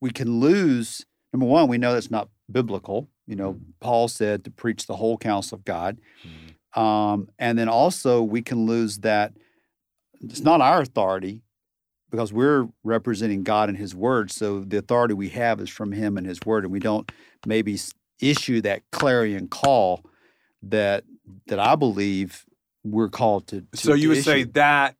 we 0.00 0.10
can 0.10 0.38
lose 0.38 1.04
number 1.32 1.46
one 1.46 1.68
we 1.68 1.78
know 1.78 1.92
that's 1.92 2.10
not 2.10 2.28
biblical. 2.50 3.08
You 3.26 3.36
know 3.36 3.58
paul 3.80 4.08
said 4.08 4.44
to 4.44 4.50
preach 4.50 4.86
the 4.86 4.96
whole 4.96 5.18
counsel 5.18 5.56
of 5.56 5.64
god. 5.64 5.98
Um, 6.74 7.28
and 7.38 7.58
then 7.58 7.68
also 7.68 8.22
we 8.22 8.42
can 8.42 8.66
lose 8.66 8.98
that 8.98 9.32
it's 10.20 10.40
not 10.40 10.60
our 10.60 10.82
authority 10.82 11.42
because 12.10 12.32
we're 12.32 12.68
representing 12.84 13.42
god 13.42 13.68
and 13.68 13.78
his 13.78 13.94
word. 13.94 14.30
So 14.30 14.60
the 14.60 14.78
authority 14.78 15.14
we 15.14 15.30
have 15.30 15.60
is 15.60 15.68
from 15.70 15.92
him 15.92 16.16
and 16.16 16.26
his 16.26 16.40
word. 16.44 16.64
And 16.64 16.72
we 16.72 16.78
don't 16.78 17.10
maybe 17.46 17.78
issue 18.20 18.60
that 18.62 18.82
clarion 18.92 19.48
call 19.48 20.04
that 20.62 21.04
that 21.46 21.58
i 21.58 21.76
believe 21.76 22.44
we're 22.84 23.08
called 23.08 23.46
to, 23.48 23.60
to 23.60 23.76
So 23.76 23.94
you 23.94 24.08
would 24.10 24.24
say 24.24 24.44
that 24.44 24.96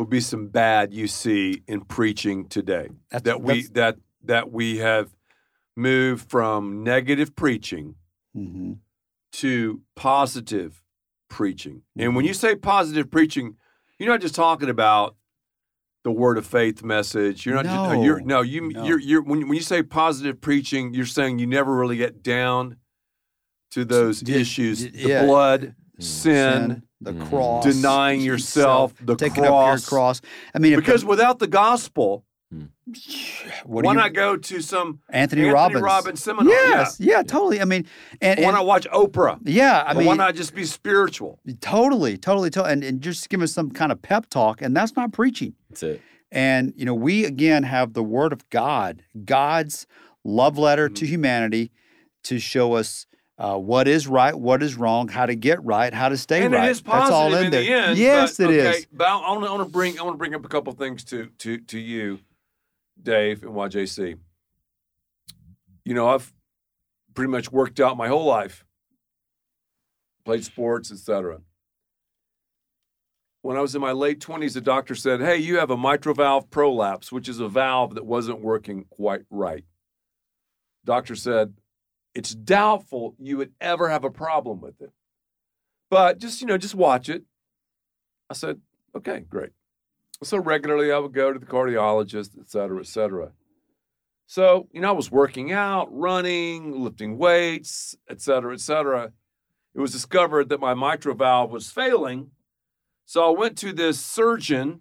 would 0.00 0.10
be 0.10 0.20
some 0.20 0.48
bad 0.48 0.92
you 0.94 1.06
see 1.06 1.62
in 1.68 1.82
preaching 1.82 2.46
today. 2.48 2.88
That's- 3.10 3.22
that 3.24 3.42
we 3.42 3.62
that 3.68 3.96
that 4.24 4.50
we 4.50 4.78
have 4.78 5.14
moved 5.76 6.28
from 6.30 6.82
negative 6.82 7.36
preaching 7.36 7.94
Mhm. 8.36 8.78
to 9.32 9.82
positive 9.96 10.82
preaching. 11.28 11.82
And 11.96 12.08
Mm-hmm. 12.08 12.16
when 12.16 12.24
you 12.24 12.34
say 12.34 12.56
positive 12.56 13.10
preaching, 13.10 13.56
you're 13.98 14.08
not 14.08 14.20
just 14.20 14.34
talking 14.34 14.68
about 14.68 15.16
the 16.02 16.10
word 16.10 16.38
of 16.38 16.46
faith 16.46 16.82
message. 16.82 17.44
You're 17.44 17.54
not 17.56 17.66
just 17.66 17.74
No. 17.74 18.02
you're 18.02 18.20
no, 18.20 18.40
you 18.40 18.70
No. 18.72 18.84
you're 18.84 18.98
you're 18.98 19.22
when, 19.22 19.40
when 19.48 19.54
you 19.56 19.62
say 19.62 19.82
positive 19.82 20.40
preaching, 20.40 20.94
you're 20.94 21.04
saying 21.06 21.38
you 21.38 21.46
never 21.46 21.74
really 21.76 21.96
get 21.98 22.22
down 22.22 22.76
to 23.72 23.84
those 23.84 24.20
Did- 24.20 24.36
issues, 24.36 24.80
did- 24.82 24.94
the 24.94 25.08
yeah. 25.10 25.26
blood, 25.26 25.74
sin, 25.98 26.70
sin, 26.70 26.82
the 27.00 27.12
Mhm. 27.12 27.28
cross, 27.28 27.64
denying 27.64 28.20
yourself, 28.20 28.94
the 29.00 29.16
taking 29.16 29.44
cross. 29.44 29.78
up 29.82 29.82
your 29.84 29.88
cross. 29.88 30.20
I 30.54 30.58
mean, 30.58 30.76
because 30.76 31.00
the- 31.02 31.06
without 31.08 31.38
the 31.38 31.46
gospel, 31.46 32.24
what 33.64 33.84
why 33.84 33.92
you- 33.92 33.98
not 33.98 34.12
go 34.12 34.36
to 34.36 34.60
some 34.60 35.00
Anthony, 35.08 35.42
Anthony 35.42 35.44
Robbins? 35.54 35.82
Robbins 35.82 36.22
seminar? 36.22 36.52
Yes, 36.52 36.98
yeah, 37.00 37.22
totally. 37.22 37.60
I 37.60 37.64
mean, 37.64 37.86
and, 38.20 38.40
Why 38.44 38.50
not 38.52 38.66
watch 38.66 38.86
Oprah? 38.90 39.38
yeah, 39.44 39.84
I 39.86 39.94
mean, 39.94 40.06
why 40.06 40.16
not 40.16 40.34
just 40.34 40.54
be 40.54 40.64
spiritual? 40.64 41.38
totally, 41.60 42.16
totally, 42.18 42.50
totally, 42.50 42.72
and, 42.72 42.84
and 42.84 43.00
just 43.00 43.28
give 43.28 43.40
us 43.42 43.52
some 43.52 43.70
kind 43.70 43.92
of 43.92 44.02
pep 44.02 44.28
talk, 44.28 44.60
and 44.62 44.76
that's 44.76 44.96
not 44.96 45.12
preaching. 45.12 45.54
That's 45.70 45.82
it. 45.82 46.00
And 46.32 46.72
you 46.76 46.84
know, 46.84 46.94
we 46.94 47.24
again 47.24 47.62
have 47.64 47.92
the 47.94 48.02
Word 48.02 48.32
of 48.32 48.48
God, 48.50 49.02
God's 49.24 49.86
love 50.24 50.58
letter 50.58 50.88
to 50.88 51.04
Mm-hmm. 51.04 51.12
humanity, 51.12 51.70
to 52.24 52.38
show 52.38 52.74
us. 52.74 53.06
Uh, 53.40 53.56
what 53.56 53.88
is 53.88 54.06
right? 54.06 54.34
What 54.38 54.62
is 54.62 54.76
wrong? 54.76 55.08
How 55.08 55.24
to 55.24 55.34
get 55.34 55.64
right? 55.64 55.94
How 55.94 56.10
to 56.10 56.18
stay 56.18 56.44
and 56.44 56.52
right? 56.52 56.68
it 56.68 56.72
is 56.72 56.82
positive 56.82 57.04
That's 57.06 57.12
all 57.12 57.34
in, 57.34 57.46
in 57.46 57.50
there. 57.50 57.62
the 57.62 57.72
end. 57.72 57.98
yes, 57.98 58.36
but, 58.36 58.50
it 58.50 58.56
is. 58.56 58.66
okay, 58.66 58.84
But 58.92 59.08
I 59.08 59.14
want 59.30 59.44
to, 59.44 59.48
I 59.48 59.52
want 59.52 59.66
to 59.66 59.72
bring 59.72 59.98
I 59.98 60.02
want 60.02 60.12
to 60.14 60.18
bring 60.18 60.34
up 60.34 60.44
a 60.44 60.48
couple 60.48 60.70
things 60.74 61.04
to 61.04 61.30
to 61.38 61.56
to 61.56 61.78
you, 61.78 62.18
Dave 63.02 63.42
and 63.42 63.52
YJC. 63.52 64.18
You 65.86 65.94
know, 65.94 66.06
I've 66.06 66.30
pretty 67.14 67.30
much 67.30 67.50
worked 67.50 67.80
out 67.80 67.96
my 67.96 68.08
whole 68.08 68.26
life, 68.26 68.66
played 70.26 70.44
sports, 70.44 70.92
etc. 70.92 71.40
When 73.40 73.56
I 73.56 73.62
was 73.62 73.74
in 73.74 73.80
my 73.80 73.92
late 73.92 74.20
twenties, 74.20 74.52
the 74.52 74.60
doctor 74.60 74.94
said, 74.94 75.22
"Hey, 75.22 75.38
you 75.38 75.56
have 75.56 75.70
a 75.70 75.78
mitral 75.78 76.14
valve 76.14 76.50
prolapse, 76.50 77.10
which 77.10 77.26
is 77.26 77.40
a 77.40 77.48
valve 77.48 77.94
that 77.94 78.04
wasn't 78.04 78.42
working 78.42 78.84
quite 78.90 79.22
right." 79.30 79.64
Doctor 80.84 81.16
said, 81.16 81.54
"It's 82.14 82.34
doubtful 82.34 83.14
you 83.18 83.36
would 83.38 83.52
ever 83.60 83.88
have 83.88 84.04
a 84.04 84.10
problem 84.10 84.60
with 84.60 84.80
it." 84.80 84.92
but 85.90 86.18
just 86.18 86.40
you 86.40 86.46
know 86.46 86.56
just 86.56 86.74
watch 86.74 87.08
it. 87.08 87.24
I 88.30 88.34
said 88.34 88.60
okay 88.96 89.20
great. 89.28 89.50
So 90.22 90.38
regularly 90.38 90.92
i 90.92 90.98
would 90.98 91.12
go 91.12 91.32
to 91.32 91.38
the 91.38 91.46
cardiologist 91.46 92.38
et 92.38 92.48
cetera 92.48 92.78
et 92.80 92.86
cetera. 92.86 93.32
So 94.26 94.68
you 94.72 94.80
know 94.80 94.88
i 94.88 94.92
was 94.92 95.10
working 95.10 95.52
out 95.52 95.88
running 95.90 96.72
lifting 96.80 97.18
weights 97.18 97.96
et 98.08 98.20
cetera 98.22 98.54
et 98.54 98.60
cetera. 98.60 99.12
It 99.74 99.80
was 99.80 99.92
discovered 99.92 100.48
that 100.48 100.60
my 100.60 100.74
mitral 100.74 101.16
valve 101.16 101.50
was 101.50 101.70
failing. 101.70 102.30
So 103.04 103.26
i 103.26 103.36
went 103.36 103.58
to 103.58 103.72
this 103.72 104.00
surgeon 104.00 104.80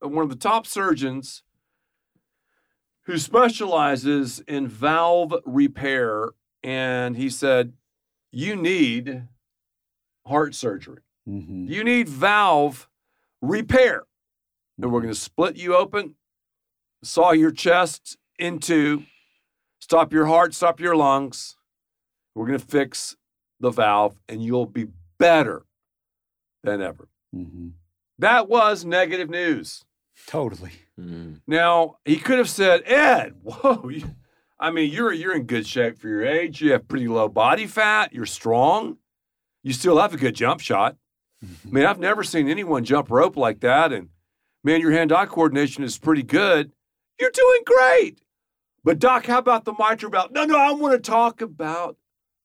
one 0.00 0.22
of 0.24 0.28
the 0.28 0.36
top 0.36 0.66
surgeons 0.66 1.43
who 3.06 3.18
specializes 3.18 4.40
in 4.48 4.66
valve 4.68 5.34
repair 5.44 6.30
and 6.62 7.16
he 7.16 7.28
said 7.28 7.72
you 8.32 8.56
need 8.56 9.28
heart 10.26 10.54
surgery. 10.54 11.02
Mhm. 11.28 11.68
You 11.68 11.84
need 11.84 12.08
valve 12.08 12.88
repair. 13.42 14.04
And 14.80 14.90
we're 14.90 15.00
going 15.00 15.12
to 15.12 15.18
split 15.20 15.56
you 15.56 15.76
open, 15.76 16.16
saw 17.02 17.32
your 17.32 17.52
chest 17.52 18.16
into, 18.38 19.04
stop 19.80 20.12
your 20.12 20.26
heart, 20.26 20.54
stop 20.54 20.80
your 20.80 20.96
lungs. 20.96 21.56
We're 22.34 22.46
going 22.46 22.58
to 22.58 22.66
fix 22.66 23.16
the 23.60 23.70
valve 23.70 24.18
and 24.28 24.42
you'll 24.42 24.66
be 24.66 24.88
better 25.18 25.64
than 26.62 26.80
ever. 26.82 27.08
Mhm. 27.34 27.72
That 28.18 28.48
was 28.48 28.84
negative 28.84 29.28
news. 29.30 29.84
Totally. 30.26 30.72
Mm. 31.00 31.40
Now, 31.46 31.96
he 32.04 32.16
could 32.16 32.38
have 32.38 32.48
said, 32.48 32.82
Ed, 32.86 33.34
whoa, 33.42 33.88
you, 33.88 34.04
I 34.58 34.70
mean, 34.70 34.90
you're, 34.92 35.12
you're 35.12 35.34
in 35.34 35.44
good 35.44 35.66
shape 35.66 35.98
for 35.98 36.08
your 36.08 36.24
age. 36.24 36.60
You 36.62 36.72
have 36.72 36.88
pretty 36.88 37.08
low 37.08 37.28
body 37.28 37.66
fat. 37.66 38.12
You're 38.12 38.26
strong. 38.26 38.98
You 39.62 39.72
still 39.72 39.98
have 39.98 40.14
a 40.14 40.16
good 40.16 40.34
jump 40.34 40.60
shot. 40.60 40.96
I 41.42 41.46
mean, 41.70 41.84
I've 41.84 41.98
never 41.98 42.22
seen 42.22 42.48
anyone 42.48 42.84
jump 42.84 43.10
rope 43.10 43.36
like 43.36 43.60
that. 43.60 43.92
And 43.92 44.08
man, 44.62 44.80
your 44.80 44.92
hand 44.92 45.12
eye 45.12 45.26
coordination 45.26 45.84
is 45.84 45.98
pretty 45.98 46.22
good. 46.22 46.72
You're 47.20 47.30
doing 47.30 47.60
great. 47.66 48.20
But, 48.82 48.98
Doc, 48.98 49.26
how 49.26 49.38
about 49.38 49.64
the 49.64 49.74
mitral 49.78 50.10
valve? 50.10 50.30
No, 50.32 50.44
no, 50.44 50.56
I 50.58 50.72
want 50.72 50.92
to 50.94 51.10
talk 51.10 51.40
about 51.40 51.96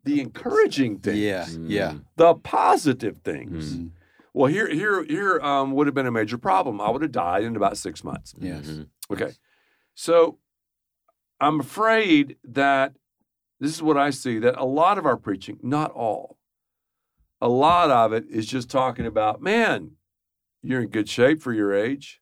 the 0.06 0.20
encouraging 0.22 1.00
things, 1.00 1.18
Yeah. 1.18 1.46
Yeah. 1.62 1.92
Mm. 1.92 2.04
the 2.16 2.34
positive 2.36 3.18
things. 3.18 3.76
Mhm. 3.76 3.92
Well, 4.34 4.52
here, 4.52 4.68
here, 4.70 5.04
here 5.04 5.40
um, 5.42 5.72
would 5.72 5.88
have 5.88 5.94
been 5.96 6.06
a 6.06 6.12
major 6.12 6.38
problem. 6.38 6.80
I 6.80 6.90
would 6.90 7.02
have 7.02 7.12
died 7.12 7.44
in 7.44 7.56
about 7.56 7.78
six 7.78 8.04
months. 8.04 8.34
Yes. 8.40 8.66
Mhm. 8.68 8.88
Okay. 9.12 9.32
So 9.96 10.38
I'm 11.40 11.60
afraid 11.60 12.38
that 12.44 12.94
this 13.60 13.74
is 13.74 13.82
what 13.82 13.98
I 13.98 14.10
see 14.12 14.40
that 14.40 14.56
a 14.58 14.66
lot 14.66 14.98
of 14.98 15.06
our 15.06 15.18
preaching, 15.18 15.60
not 15.62 15.92
all, 15.92 16.38
a 17.42 17.50
lot 17.50 17.90
of 17.90 18.14
it 18.14 18.26
is 18.30 18.46
just 18.46 18.70
talking 18.70 19.06
about, 19.06 19.42
man, 19.42 19.92
you're 20.62 20.82
in 20.82 20.90
good 20.90 21.10
shape 21.10 21.42
for 21.42 21.54
your 21.54 21.74
age. 21.74 22.22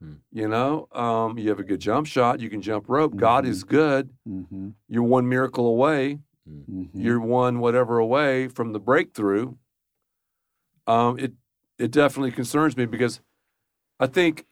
Hmm. 0.00 0.14
You 0.30 0.48
know, 0.48 0.88
um, 0.92 1.38
you 1.38 1.48
have 1.50 1.58
a 1.60 1.64
good 1.64 1.80
jump 1.80 2.06
shot. 2.06 2.40
You 2.40 2.48
can 2.48 2.62
jump 2.62 2.86
rope. 2.88 3.16
God 3.16 3.44
is 3.46 3.64
good. 3.64 4.10
Mm-hmm. 4.26 4.70
You're 4.88 5.02
one 5.02 5.28
miracle 5.28 5.66
away. 5.66 6.20
Mm-hmm. 6.48 6.98
You're 6.98 7.20
one 7.20 7.58
whatever 7.58 7.98
away 7.98 8.48
from 8.48 8.72
the 8.72 8.80
breakthrough. 8.80 9.54
Um, 10.90 11.18
it 11.18 11.32
it 11.78 11.90
definitely 11.90 12.32
concerns 12.32 12.76
me 12.76 12.84
because 12.86 13.20
I 13.98 14.06
think 14.06 14.44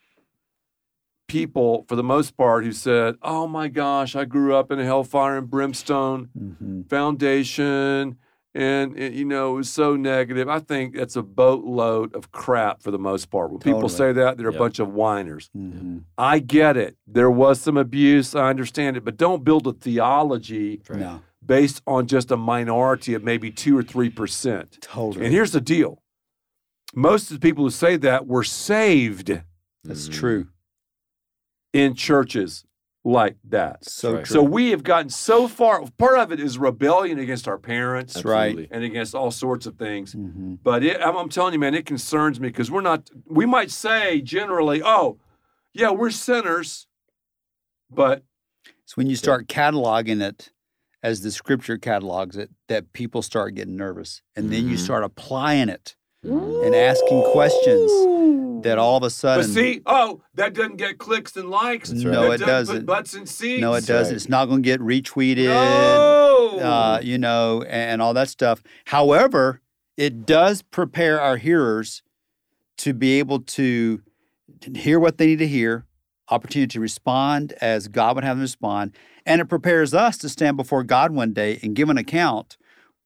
people, 1.26 1.84
for 1.88 1.96
the 1.96 2.02
most 2.02 2.36
part, 2.36 2.64
who 2.64 2.72
said, 2.72 3.16
"Oh 3.22 3.46
my 3.46 3.68
gosh, 3.68 4.16
I 4.16 4.24
grew 4.24 4.54
up 4.54 4.70
in 4.70 4.78
a 4.78 4.84
hellfire 4.84 5.36
and 5.38 5.50
brimstone 5.50 6.28
Mm-hmm. 6.38 6.82
foundation." 6.82 8.16
And 8.54 8.98
it, 8.98 9.12
you 9.12 9.24
know, 9.26 9.52
it 9.52 9.56
was 9.56 9.70
so 9.70 9.94
negative. 9.94 10.48
I 10.48 10.58
think 10.58 10.96
that's 10.96 11.16
a 11.16 11.22
boatload 11.22 12.14
of 12.16 12.32
crap 12.32 12.82
for 12.82 12.90
the 12.90 12.98
most 12.98 13.30
part. 13.30 13.50
When 13.50 13.60
people 13.60 13.88
say 13.90 14.10
that, 14.12 14.36
they're 14.36 14.50
Yeah. 14.50 14.56
a 14.56 14.58
bunch 14.58 14.78
of 14.80 14.88
whiners. 14.92 15.50
Mm-hmm. 15.56 15.98
I 16.16 16.38
get 16.40 16.76
it. 16.76 16.96
There 17.06 17.30
was 17.30 17.60
some 17.60 17.76
abuse. 17.76 18.34
I 18.34 18.48
understand 18.48 18.96
it. 18.96 19.04
But 19.04 19.16
don't 19.16 19.44
build 19.44 19.66
a 19.66 19.72
theology 19.72 20.80
Right. 20.88 20.98
No, 21.00 21.20
based 21.44 21.82
on 21.86 22.06
just 22.06 22.30
a 22.32 22.36
minority 22.36 23.12
of 23.14 23.22
maybe 23.22 23.50
two 23.52 23.76
or 23.78 23.82
three 23.82 24.10
percent. 24.10 24.78
totally. 24.80 25.26
And 25.26 25.32
here's 25.34 25.52
the 25.52 25.60
deal 25.60 26.02
most 26.94 27.30
of 27.30 27.40
the 27.40 27.46
people 27.46 27.64
who 27.64 27.70
say 27.70 27.96
that 27.96 28.26
were 28.26 28.44
saved 28.44 29.42
That's 29.84 30.08
Mhm. 30.08 30.12
true. 30.12 30.48
in 31.72 31.94
churches 31.94 32.64
like 33.04 33.36
that. 33.44 33.84
So 33.84 34.14
right. 34.14 34.24
true. 34.24 34.34
So 34.34 34.42
we 34.42 34.70
have 34.70 34.82
gotten 34.82 35.08
so 35.10 35.48
far. 35.48 35.82
Part 35.98 36.18
of 36.18 36.32
it 36.32 36.40
is 36.40 36.58
rebellion 36.58 37.18
against 37.18 37.46
our 37.46 37.58
parents 37.58 38.14
That's 38.14 38.24
right. 38.24 38.68
And 38.70 38.84
against 38.84 39.14
all 39.14 39.30
sorts 39.30 39.66
of 39.66 39.76
things. 39.76 40.12
hmm 40.14 40.54
But 40.62 40.82
it, 40.84 41.00
I'm, 41.00 41.16
I'm 41.16 41.28
telling 41.28 41.52
you, 41.52 41.58
man, 41.58 41.74
it 41.74 41.86
concerns 41.86 42.40
me 42.40 42.48
because 42.48 42.70
we're 42.70 42.80
not, 42.80 43.08
we 43.26 43.46
might 43.46 43.70
say 43.70 44.20
generally, 44.20 44.82
oh, 44.82 45.18
yeah, 45.72 45.90
we're 45.90 46.10
sinners, 46.10 46.86
but 47.90 48.24
It's 48.82 48.96
when 48.96 49.08
you 49.08 49.16
start 49.16 49.46
cataloging 49.46 50.22
it 50.22 50.52
as 51.02 51.20
the 51.20 51.30
scripture 51.30 51.78
catalogs 51.78 52.36
it 52.36 52.50
that 52.68 52.92
people 52.92 53.22
start 53.22 53.54
getting 53.54 53.76
nervous. 53.76 54.22
And 54.34 54.50
then 54.50 54.66
you 54.66 54.76
Mhm. 54.76 54.80
start 54.80 55.04
applying 55.04 55.68
it 55.68 55.94
And 56.24 56.74
asking 56.74 57.22
questions 57.32 58.64
that 58.64 58.76
all 58.76 58.96
of 58.96 59.02
a 59.04 59.10
sudden. 59.10 59.46
But 59.46 59.52
see, 59.54 59.80
oh, 59.86 60.20
that 60.34 60.52
doesn't 60.54 60.76
get 60.76 60.98
clicks 60.98 61.36
and 61.36 61.48
likes. 61.48 61.90
That's 61.90 62.02
No, 62.02 62.28
right. 62.30 62.38
That 62.38 62.44
it 62.44 62.46
doesn't. 62.46 62.86
butts 62.86 63.14
and 63.14 63.28
seats. 63.28 63.60
no, 63.60 63.74
it 63.74 63.86
doesn't. 63.86 64.12
right. 64.12 64.16
It's 64.16 64.28
not 64.28 64.46
going 64.46 64.62
to 64.62 64.66
get 64.66 64.80
retweeted. 64.80 65.44
No. 65.46 66.58
uh, 66.58 67.00
you 67.02 67.18
know, 67.18 67.62
and 67.62 68.02
all 68.02 68.14
that 68.14 68.28
stuff. 68.28 68.62
However, 68.86 69.60
it 69.96 70.26
does 70.26 70.62
prepare 70.62 71.20
our 71.20 71.36
hearers 71.36 72.02
to 72.78 72.92
be 72.92 73.18
able 73.20 73.40
to 73.40 74.02
hear 74.74 74.98
what 74.98 75.18
they 75.18 75.26
need 75.26 75.38
to 75.38 75.46
hear, 75.48 75.86
opportunity 76.30 76.68
to 76.72 76.80
respond 76.80 77.52
as 77.60 77.86
God 77.88 78.16
would 78.16 78.24
have 78.24 78.36
them 78.36 78.42
respond, 78.42 78.92
and 79.24 79.40
it 79.40 79.46
prepares 79.46 79.94
us 79.94 80.18
to 80.18 80.28
stand 80.28 80.56
before 80.56 80.82
God 80.82 81.12
one 81.12 81.32
day 81.32 81.60
and 81.62 81.76
give 81.76 81.88
an 81.90 81.98
account 81.98 82.56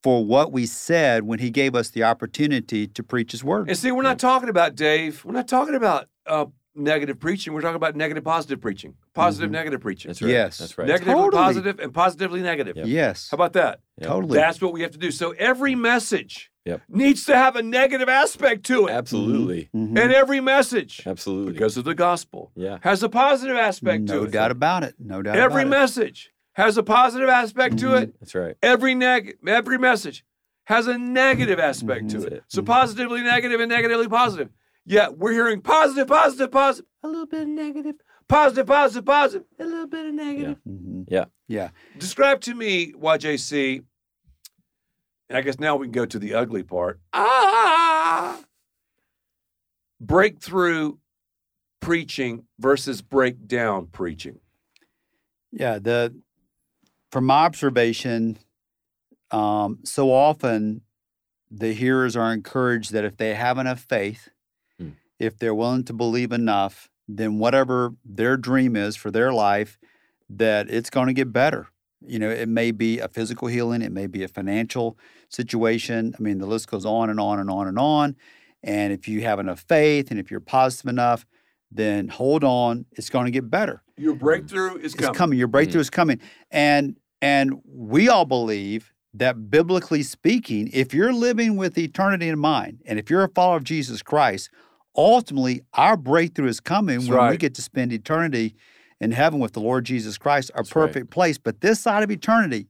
for 0.02 0.24
what 0.24 0.52
we 0.52 0.66
said 0.66 1.24
when 1.24 1.38
He 1.38 1.50
gave 1.50 1.74
us 1.74 1.90
the 1.90 2.02
opportunity 2.04 2.86
to 2.88 3.02
preach 3.02 3.32
His 3.32 3.44
word. 3.44 3.68
and 3.68 3.76
see, 3.78 3.92
we're 3.92 4.02
not 4.02 4.18
talking 4.18 4.48
about 4.48 4.74
Dave. 4.74 5.24
We're 5.24 5.32
not 5.32 5.48
talking 5.48 5.74
about 5.74 6.08
uh, 6.26 6.46
negative 6.74 7.18
preaching. 7.20 7.52
We're 7.52 7.60
talking 7.60 7.76
about 7.76 7.96
negative, 7.96 8.24
positive 8.24 8.60
preaching. 8.60 8.94
Positive, 9.14 9.50
Mhm. 9.50 9.54
negative 9.54 9.80
preaching. 9.80 10.08
That's 10.08 10.22
right. 10.22 10.30
Yes. 10.30 10.58
That's 10.58 10.78
right. 10.78 10.88
Negatively 10.88 11.14
Totally. 11.14 11.42
positive 11.42 11.78
and 11.80 11.92
positively 11.92 12.40
negative. 12.40 12.76
Yep. 12.76 12.86
Yes, 12.86 13.28
How 13.30 13.34
about 13.34 13.52
that? 13.54 13.80
Yep. 13.98 14.08
totally. 14.08 14.38
That's 14.38 14.60
what 14.60 14.72
we 14.72 14.80
have 14.82 14.90
to 14.92 14.98
do. 14.98 15.10
So 15.10 15.32
every 15.32 15.74
message 15.74 16.50
Yep. 16.64 16.80
needs 16.88 17.24
to 17.26 17.36
have 17.36 17.56
a 17.56 17.62
negative 17.62 18.08
aspect 18.08 18.64
to 18.66 18.86
it. 18.86 18.92
Absolutely. 18.92 19.68
Mhm. 19.74 19.98
And 19.98 20.12
every 20.14 20.40
message, 20.40 21.02
Absolutely. 21.04 21.52
because 21.52 21.76
of 21.76 21.84
the 21.84 21.94
gospel, 21.94 22.52
yeah. 22.54 22.78
has 22.82 23.02
a 23.02 23.08
positive 23.08 23.56
aspect 23.56 24.04
no 24.04 24.20
to 24.20 24.24
it. 24.24 24.30
doubt 24.30 24.50
about 24.52 24.82
it. 24.84 24.94
No 24.98 25.20
doubt 25.22 25.36
Every 25.36 25.62
about 25.64 25.66
it. 25.76 25.80
message 25.80 26.31
has 26.54 26.76
a 26.76 26.82
positive 26.82 27.28
aspect 27.28 27.78
to 27.78 27.86
Mhm. 27.86 28.02
it. 28.02 28.20
That's 28.20 28.34
right. 28.34 28.56
Every 28.62 28.94
neg 28.94 29.38
every 29.46 29.78
message 29.78 30.24
has 30.66 30.86
a 30.86 30.96
negative 30.98 31.58
aspect 31.58 32.10
to 32.10 32.24
it. 32.26 32.32
It. 32.34 32.44
So 32.48 32.62
positively 32.62 33.22
negative 33.22 33.60
and 33.60 33.70
negatively 33.70 34.08
positive. 34.08 34.50
Yet 34.84 35.16
we're 35.18 35.32
hearing 35.32 35.60
positive, 35.60 36.08
positive, 36.08 36.50
positive, 36.50 36.86
a 37.02 37.08
little 37.08 37.26
bit 37.26 37.42
of 37.42 37.48
negative, 37.48 37.96
positive, 38.28 38.66
positive, 38.66 39.04
positive, 39.04 39.46
a 39.58 39.64
little 39.64 39.86
bit 39.86 40.06
of 40.06 40.14
negative. 40.14 40.58
Mhm. 40.68 41.04
Yeah. 41.08 41.26
Yeah. 41.48 41.70
Describe 41.98 42.40
to 42.42 42.54
me, 42.54 42.92
YJC, 42.92 43.82
and 45.28 45.38
I 45.38 45.40
guess 45.42 45.58
now 45.58 45.76
we 45.76 45.86
can 45.86 45.92
go 45.92 46.04
to 46.06 46.18
the 46.18 46.34
ugly 46.34 46.62
part. 46.62 47.00
Ah! 47.12 48.40
Breakthrough 50.00 50.98
preaching 51.80 52.46
versus 52.58 53.02
breakdown 53.02 53.86
preaching. 53.86 54.40
Yeah, 55.52 55.78
the 55.78 56.14
from 57.12 57.26
my 57.26 57.44
observation, 57.44 58.38
um, 59.30 59.78
so 59.84 60.10
often 60.12 60.80
the 61.50 61.72
hearers 61.74 62.16
are 62.16 62.32
encouraged 62.32 62.92
that 62.92 63.04
if 63.04 63.16
they 63.18 63.34
have 63.34 63.58
enough 63.58 63.80
faith, 63.80 64.30
Hmm. 64.78 64.90
if 65.18 65.38
they're 65.38 65.54
willing 65.54 65.84
to 65.84 65.92
believe 65.92 66.32
enough, 66.32 66.88
then 67.06 67.38
whatever 67.38 67.94
their 68.04 68.36
dream 68.38 68.74
is 68.74 68.96
for 68.96 69.10
their 69.10 69.32
life, 69.32 69.78
that 70.30 70.70
it's 70.70 70.88
going 70.88 71.08
to 71.08 71.12
get 71.12 71.32
better. 71.32 71.68
You 72.04 72.18
know, 72.18 72.30
it 72.30 72.48
may 72.48 72.70
be 72.70 72.98
a 72.98 73.06
physical 73.08 73.48
healing, 73.48 73.82
it 73.82 73.92
may 73.92 74.06
be 74.06 74.24
a 74.24 74.28
financial 74.28 74.98
situation. 75.28 76.14
I 76.18 76.22
mean, 76.22 76.38
the 76.38 76.46
list 76.46 76.68
goes 76.70 76.86
on 76.86 77.10
and 77.10 77.20
on 77.20 77.38
and 77.38 77.50
on 77.50 77.68
and 77.68 77.78
on. 77.78 78.16
And 78.62 78.92
if 78.92 79.06
you 79.06 79.20
have 79.22 79.38
enough 79.38 79.60
faith 79.60 80.10
and 80.10 80.18
if 80.18 80.30
you're 80.30 80.40
positive 80.40 80.88
enough, 80.88 81.26
then 81.70 82.08
hold 82.08 82.44
on, 82.44 82.86
it's 82.92 83.08
going 83.10 83.24
to 83.26 83.30
get 83.30 83.50
better 83.50 83.82
Your 83.96 84.14
breakthrough 84.14 84.76
is 84.76 84.94
it's 84.94 84.94
coming. 84.94 85.14
coming. 85.14 85.38
Your 85.38 85.48
breakthrough 85.48 85.80
is 85.80 85.90
coming. 85.90 86.20
And 86.50 86.96
and 87.22 87.62
we 87.64 88.08
all 88.08 88.24
believe 88.24 88.92
that 89.14 89.48
biblically 89.50 90.02
speaking, 90.02 90.68
if 90.72 90.92
you're 90.92 91.12
living 91.12 91.56
with 91.56 91.78
eternity 91.78 92.28
in 92.28 92.38
mind, 92.38 92.80
and 92.84 92.98
if 92.98 93.08
you're 93.08 93.22
a 93.22 93.28
follower 93.28 93.56
of 93.56 93.64
Jesus 93.64 94.02
Christ, 94.02 94.50
ultimately 94.96 95.62
our 95.72 95.96
breakthrough 95.96 96.48
is 96.48 96.60
coming 96.60 96.98
That's 96.98 97.10
when 97.10 97.30
we 97.30 97.36
get 97.36 97.54
to 97.54 97.62
spend 97.62 97.92
eternity 97.92 98.56
in 99.00 99.12
heaven 99.12 99.38
with 99.38 99.52
the 99.52 99.60
Lord 99.60 99.84
Jesus 99.84 100.18
Christ, 100.18 100.50
our 100.54 100.62
That's 100.62 100.74
right. 100.74 100.86
perfect 100.86 101.10
place. 101.10 101.38
But 101.38 101.60
this 101.60 101.80
side 101.80 102.02
of 102.02 102.10
eternity, 102.10 102.68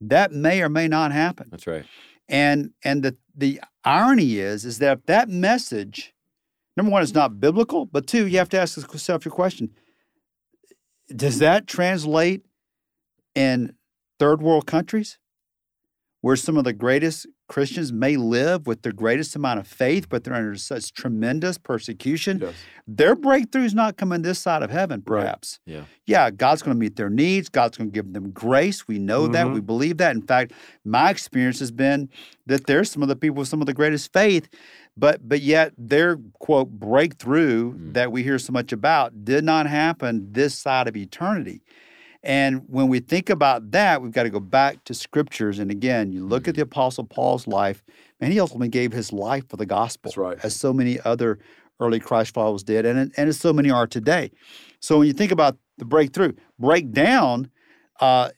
that 0.00 0.32
may 0.32 0.62
or 0.62 0.68
may 0.68 0.88
not 0.88 1.12
happen. 1.12 1.48
That's 1.50 1.66
right. 1.66 1.84
And 2.28 2.70
and 2.84 3.02
the 3.02 3.16
the 3.36 3.60
irony 3.84 4.38
is 4.38 4.64
is 4.64 4.78
that 4.78 4.98
if 4.98 5.06
that 5.06 5.28
message, 5.28 6.14
number 6.76 6.90
one, 6.90 7.02
is 7.02 7.14
not 7.14 7.40
biblical, 7.40 7.86
but 7.86 8.06
two, 8.06 8.26
you 8.26 8.38
have 8.38 8.48
to 8.50 8.60
ask 8.60 8.76
yourself 8.76 9.24
your 9.24 9.32
question: 9.32 9.70
Does 11.14 11.40
that 11.40 11.66
translate 11.66 12.44
in 13.34 13.74
third 14.18 14.42
world 14.42 14.66
countries, 14.66 15.18
where 16.20 16.36
some 16.36 16.56
of 16.58 16.64
the 16.64 16.72
greatest 16.74 17.26
Christians 17.48 17.92
may 17.92 18.16
live 18.16 18.66
with 18.66 18.82
the 18.82 18.92
greatest 18.92 19.34
amount 19.34 19.58
of 19.58 19.66
faith, 19.66 20.08
but 20.08 20.22
they're 20.22 20.34
under 20.34 20.54
such 20.56 20.92
tremendous 20.92 21.56
persecution? 21.58 22.38
Yes. 22.40 22.54
Their 22.86 23.16
breakthrough's 23.16 23.74
not 23.74 23.96
coming 23.96 24.22
this 24.22 24.38
side 24.38 24.62
of 24.62 24.70
heaven, 24.70 25.02
Right. 25.06 25.22
perhaps. 25.22 25.58
Yeah. 25.66 25.84
Yeah, 26.06 26.30
God's 26.30 26.62
going 26.62 26.76
to 26.76 26.78
meet 26.78 26.96
their 26.96 27.10
needs. 27.10 27.48
God's 27.48 27.76
going 27.78 27.90
to 27.90 27.94
give 27.94 28.12
them 28.12 28.30
grace. 28.30 28.86
We 28.86 28.98
know 28.98 29.26
that. 29.28 29.46
Mhm. 29.46 29.54
We 29.54 29.60
believe 29.60 29.96
that. 29.96 30.14
In 30.14 30.22
fact, 30.22 30.52
my 30.84 31.10
experience 31.10 31.58
has 31.60 31.70
been 31.72 32.08
that 32.46 32.66
there's 32.66 32.90
some 32.90 33.02
of 33.02 33.08
the 33.08 33.16
people 33.16 33.38
with 33.38 33.48
some 33.48 33.60
of 33.62 33.66
the 33.66 33.74
greatest 33.74 34.12
faith, 34.12 34.48
but 34.96 35.26
but 35.28 35.40
yet 35.40 35.72
their 35.78 36.18
quote 36.38 36.70
breakthrough 36.70 37.72
Mm. 37.72 37.92
that 37.94 38.12
we 38.12 38.22
hear 38.22 38.38
so 38.38 38.52
much 38.52 38.72
about 38.72 39.24
did 39.24 39.42
not 39.42 39.66
happen 39.66 40.28
this 40.32 40.54
side 40.56 40.86
of 40.86 40.96
eternity. 40.96 41.62
And 42.22 42.64
when 42.68 42.88
we 42.88 43.00
think 43.00 43.30
about 43.30 43.70
that, 43.70 44.02
we've 44.02 44.12
got 44.12 44.24
to 44.24 44.30
go 44.30 44.40
back 44.40 44.84
to 44.84 44.94
scriptures. 44.94 45.58
And 45.58 45.70
again, 45.70 46.12
you 46.12 46.24
look 46.24 46.48
at 46.48 46.54
the 46.54 46.62
Apostle 46.62 47.04
Paul's 47.04 47.46
life, 47.46 47.82
and 48.20 48.32
he 48.32 48.38
ultimately 48.38 48.68
gave 48.68 48.92
his 48.92 49.12
life 49.12 49.48
for 49.48 49.56
the 49.56 49.66
gospel, 49.66 50.12
right. 50.16 50.38
as 50.42 50.54
so 50.54 50.72
many 50.72 51.00
other 51.00 51.38
early 51.80 51.98
Christ 51.98 52.34
followers 52.34 52.62
did, 52.62 52.84
and, 52.84 53.10
and 53.16 53.28
as 53.28 53.38
so 53.38 53.52
many 53.52 53.70
are 53.70 53.86
today. 53.86 54.30
So 54.80 54.98
when 54.98 55.06
you 55.06 55.14
think 55.14 55.32
about 55.32 55.56
the 55.78 55.86
breakthrough, 55.86 56.32
breakdown 56.58 57.50
uh, 58.00 58.30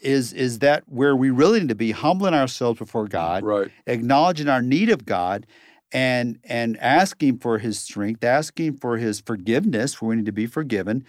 is, 0.00 0.32
is 0.32 0.60
that 0.60 0.84
where 0.86 1.14
we 1.14 1.28
really 1.28 1.60
need 1.60 1.68
to 1.68 1.74
be 1.74 1.90
humbling 1.90 2.32
ourselves 2.32 2.78
before 2.78 3.08
God, 3.08 3.44
Right. 3.44 3.70
acknowledging 3.86 4.48
our 4.48 4.62
need 4.62 4.88
of 4.88 5.04
God, 5.04 5.46
and 5.92 6.38
and 6.44 6.76
asking 6.78 7.38
for 7.38 7.58
His 7.58 7.78
strength, 7.78 8.22
asking 8.22 8.76
for 8.78 8.98
His 8.98 9.20
forgiveness, 9.20 10.00
where 10.00 10.10
we 10.10 10.16
need 10.16 10.26
to 10.26 10.32
be 10.32 10.46
forgiven, 10.46 11.04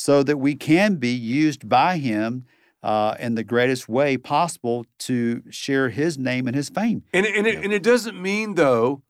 so 0.00 0.22
that 0.22 0.38
we 0.38 0.54
can 0.54 0.96
be 0.96 1.12
used 1.12 1.68
by 1.68 1.98
Him 1.98 2.46
uh, 2.82 3.14
in 3.20 3.34
the 3.34 3.44
greatest 3.44 3.88
way 3.88 4.16
possible 4.16 4.86
to 5.00 5.42
share 5.50 5.90
His 5.90 6.16
name 6.16 6.46
and 6.46 6.56
His 6.56 6.68
fame. 6.70 7.02
And 7.12 7.26
it, 7.26 7.36
and, 7.36 7.46
it, 7.46 7.62
and 7.64 7.72
it 7.72 7.82
doesn't 7.82 8.20
mean 8.20 8.54
though 8.54 9.02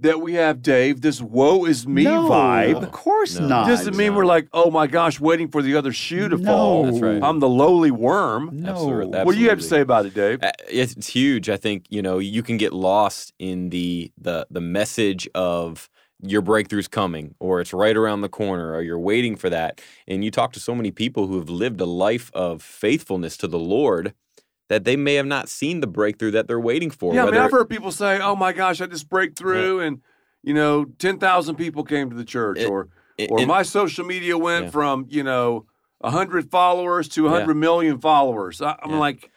that 0.00 0.20
we 0.20 0.34
have 0.34 0.62
Dave 0.62 1.00
this 1.00 1.20
woe 1.20 1.64
is 1.64 1.84
me 1.88 2.04
no, 2.04 2.28
vibe. 2.30 2.80
Of 2.84 2.92
course 2.92 3.36
No. 3.36 3.48
not. 3.48 3.66
doesn't 3.66 3.96
mean 3.96 4.12
not. 4.12 4.16
we're 4.18 4.26
like, 4.26 4.46
oh 4.52 4.70
my 4.70 4.86
gosh, 4.86 5.18
waiting 5.18 5.48
for 5.48 5.60
the 5.60 5.74
other 5.74 5.92
shoe 5.92 6.28
to 6.28 6.38
fall. 6.38 6.84
No. 6.84 6.90
That's 6.90 7.02
right. 7.02 7.20
I'm 7.20 7.40
the 7.40 7.48
lowly 7.48 7.90
worm. 7.90 8.50
no. 8.52 8.70
Absolutely. 8.70 9.24
What 9.24 9.34
do 9.34 9.40
you 9.40 9.48
have 9.48 9.58
to 9.58 9.64
say 9.64 9.80
about 9.80 10.06
it, 10.06 10.14
Dave? 10.14 10.38
Uh, 10.40 10.52
It's 10.68 10.92
it's 10.92 11.08
huge. 11.08 11.48
I 11.50 11.56
think 11.56 11.86
you 11.88 12.00
know 12.00 12.20
you 12.20 12.44
can 12.44 12.58
get 12.58 12.72
lost 12.72 13.32
in 13.40 13.70
the 13.70 14.12
the 14.16 14.46
the 14.48 14.60
message 14.60 15.28
of 15.34 15.88
your 16.20 16.42
breakthrough's 16.42 16.88
coming 16.88 17.34
or 17.38 17.60
it's 17.60 17.72
right 17.72 17.96
around 17.96 18.22
the 18.22 18.28
corner 18.28 18.72
or 18.74 18.82
you're 18.82 18.98
waiting 18.98 19.36
for 19.36 19.48
that. 19.50 19.80
And 20.08 20.24
you 20.24 20.30
talk 20.30 20.52
to 20.54 20.60
so 20.60 20.74
many 20.74 20.90
people 20.90 21.26
who 21.28 21.38
have 21.38 21.48
lived 21.48 21.80
a 21.80 21.86
life 21.86 22.30
of 22.34 22.62
faithfulness 22.62 23.36
to 23.38 23.46
the 23.46 23.58
Lord 23.58 24.14
that 24.68 24.84
they 24.84 24.96
may 24.96 25.14
have 25.14 25.26
not 25.26 25.48
seen 25.48 25.80
the 25.80 25.86
breakthrough 25.86 26.32
that 26.32 26.48
they're 26.48 26.60
waiting 26.60 26.90
for. 26.90 27.14
Yeah, 27.14 27.24
I 27.24 27.30
mean, 27.30 27.40
I've 27.40 27.50
heard 27.52 27.70
people 27.70 27.90
say, 27.92 28.20
"Oh 28.20 28.36
my 28.36 28.52
gosh, 28.52 28.80
I 28.80 28.86
just 28.86 29.08
break 29.08 29.34
through," 29.36 29.80
and 29.80 30.00
you 30.42 30.52
know, 30.52 30.84
ten 30.98 31.18
thousand 31.18 31.54
people 31.56 31.84
came 31.84 32.10
to 32.10 32.16
the 32.16 32.24
church, 32.24 32.58
It- 32.58 32.68
or 32.68 32.88
it- 33.16 33.30
or 33.30 33.38
and- 33.38 33.48
my 33.48 33.62
social 33.62 34.04
media 34.04 34.36
went 34.36 34.66
Yeah. 34.66 34.70
from 34.70 35.06
you 35.08 35.22
know 35.22 35.66
hundred 36.04 36.50
followers 36.50 37.08
to 37.10 37.28
hundred 37.28 37.54
million 37.54 37.98
followers. 37.98 38.60
I, 38.60 38.76
I'm 38.82 38.90
Yeah. 38.92 38.98
like, 38.98 39.24
it- 39.24 39.30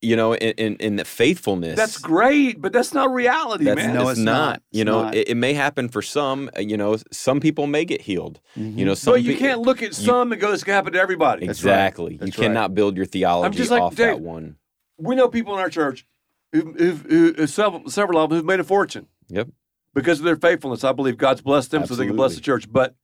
you 0.00 0.16
know, 0.16 0.34
in, 0.34 0.52
in, 0.58 0.76
in 0.76 0.96
the 0.96 1.04
faithfulness. 1.04 1.76
that's 1.76 1.96
great, 1.98 2.60
but 2.60 2.72
that's 2.72 2.92
not 2.92 3.12
reality, 3.12 3.64
That's 3.64 3.76
man. 3.76 3.94
No, 3.94 4.02
it's, 4.08 4.10
it's 4.12 4.20
not. 4.20 4.32
not. 4.34 4.62
You 4.72 4.80
It's 4.82 4.86
know, 4.86 5.02
not. 5.04 5.14
It, 5.14 5.28
it 5.30 5.34
may 5.36 5.52
happen 5.54 5.88
for 5.88 6.02
some. 6.02 6.50
uh, 6.56 6.60
You 6.60 6.76
know, 6.76 6.96
some 7.12 7.40
people 7.40 7.66
may 7.66 7.84
get 7.84 8.00
healed. 8.02 8.40
Mm-hmm. 8.58 8.78
You 8.78 8.84
know, 8.84 8.94
some 8.94 9.14
but 9.14 9.22
you 9.22 9.34
pe- 9.34 9.38
can't 9.38 9.60
look 9.60 9.82
at 9.82 9.94
some 9.94 10.32
and 10.32 10.40
go, 10.40 10.50
"This 10.50 10.64
can 10.64 10.74
happen 10.74 10.92
to 10.94 11.00
everybody." 11.00 11.46
That's 11.46 11.62
right. 11.64 11.72
exactly. 11.72 12.12
You 12.14 12.18
That's 12.18 12.38
right. 12.38 12.44
cannot 12.46 12.74
build 12.74 12.96
your 12.96 13.06
theology 13.06 13.46
I'm 13.46 13.52
just 13.52 13.70
like 13.70 13.82
off 13.82 13.94
Dave. 13.94 14.06
that 14.16 14.20
one. 14.20 14.56
We 14.98 15.14
know 15.14 15.28
people 15.28 15.54
in 15.54 15.60
our 15.60 15.70
church 15.70 16.06
who've, 16.52 16.74
who've, 16.76 17.02
who 17.36 17.46
several, 17.46 17.88
several 17.88 18.18
of 18.20 18.30
them 18.30 18.38
who've 18.38 18.46
made 18.46 18.60
a 18.60 18.64
fortune 18.64 19.06
Yep. 19.28 19.48
because 19.94 20.18
of 20.18 20.24
their 20.24 20.36
faithfulness. 20.36 20.84
I 20.84 20.92
believe 20.92 21.16
God's 21.16 21.40
blessed 21.40 21.70
them 21.70 21.86
so 21.86 21.94
they 21.94 22.06
can 22.06 22.16
bless 22.16 22.34
the 22.34 22.40
church. 22.40 22.70
But 22.70 22.94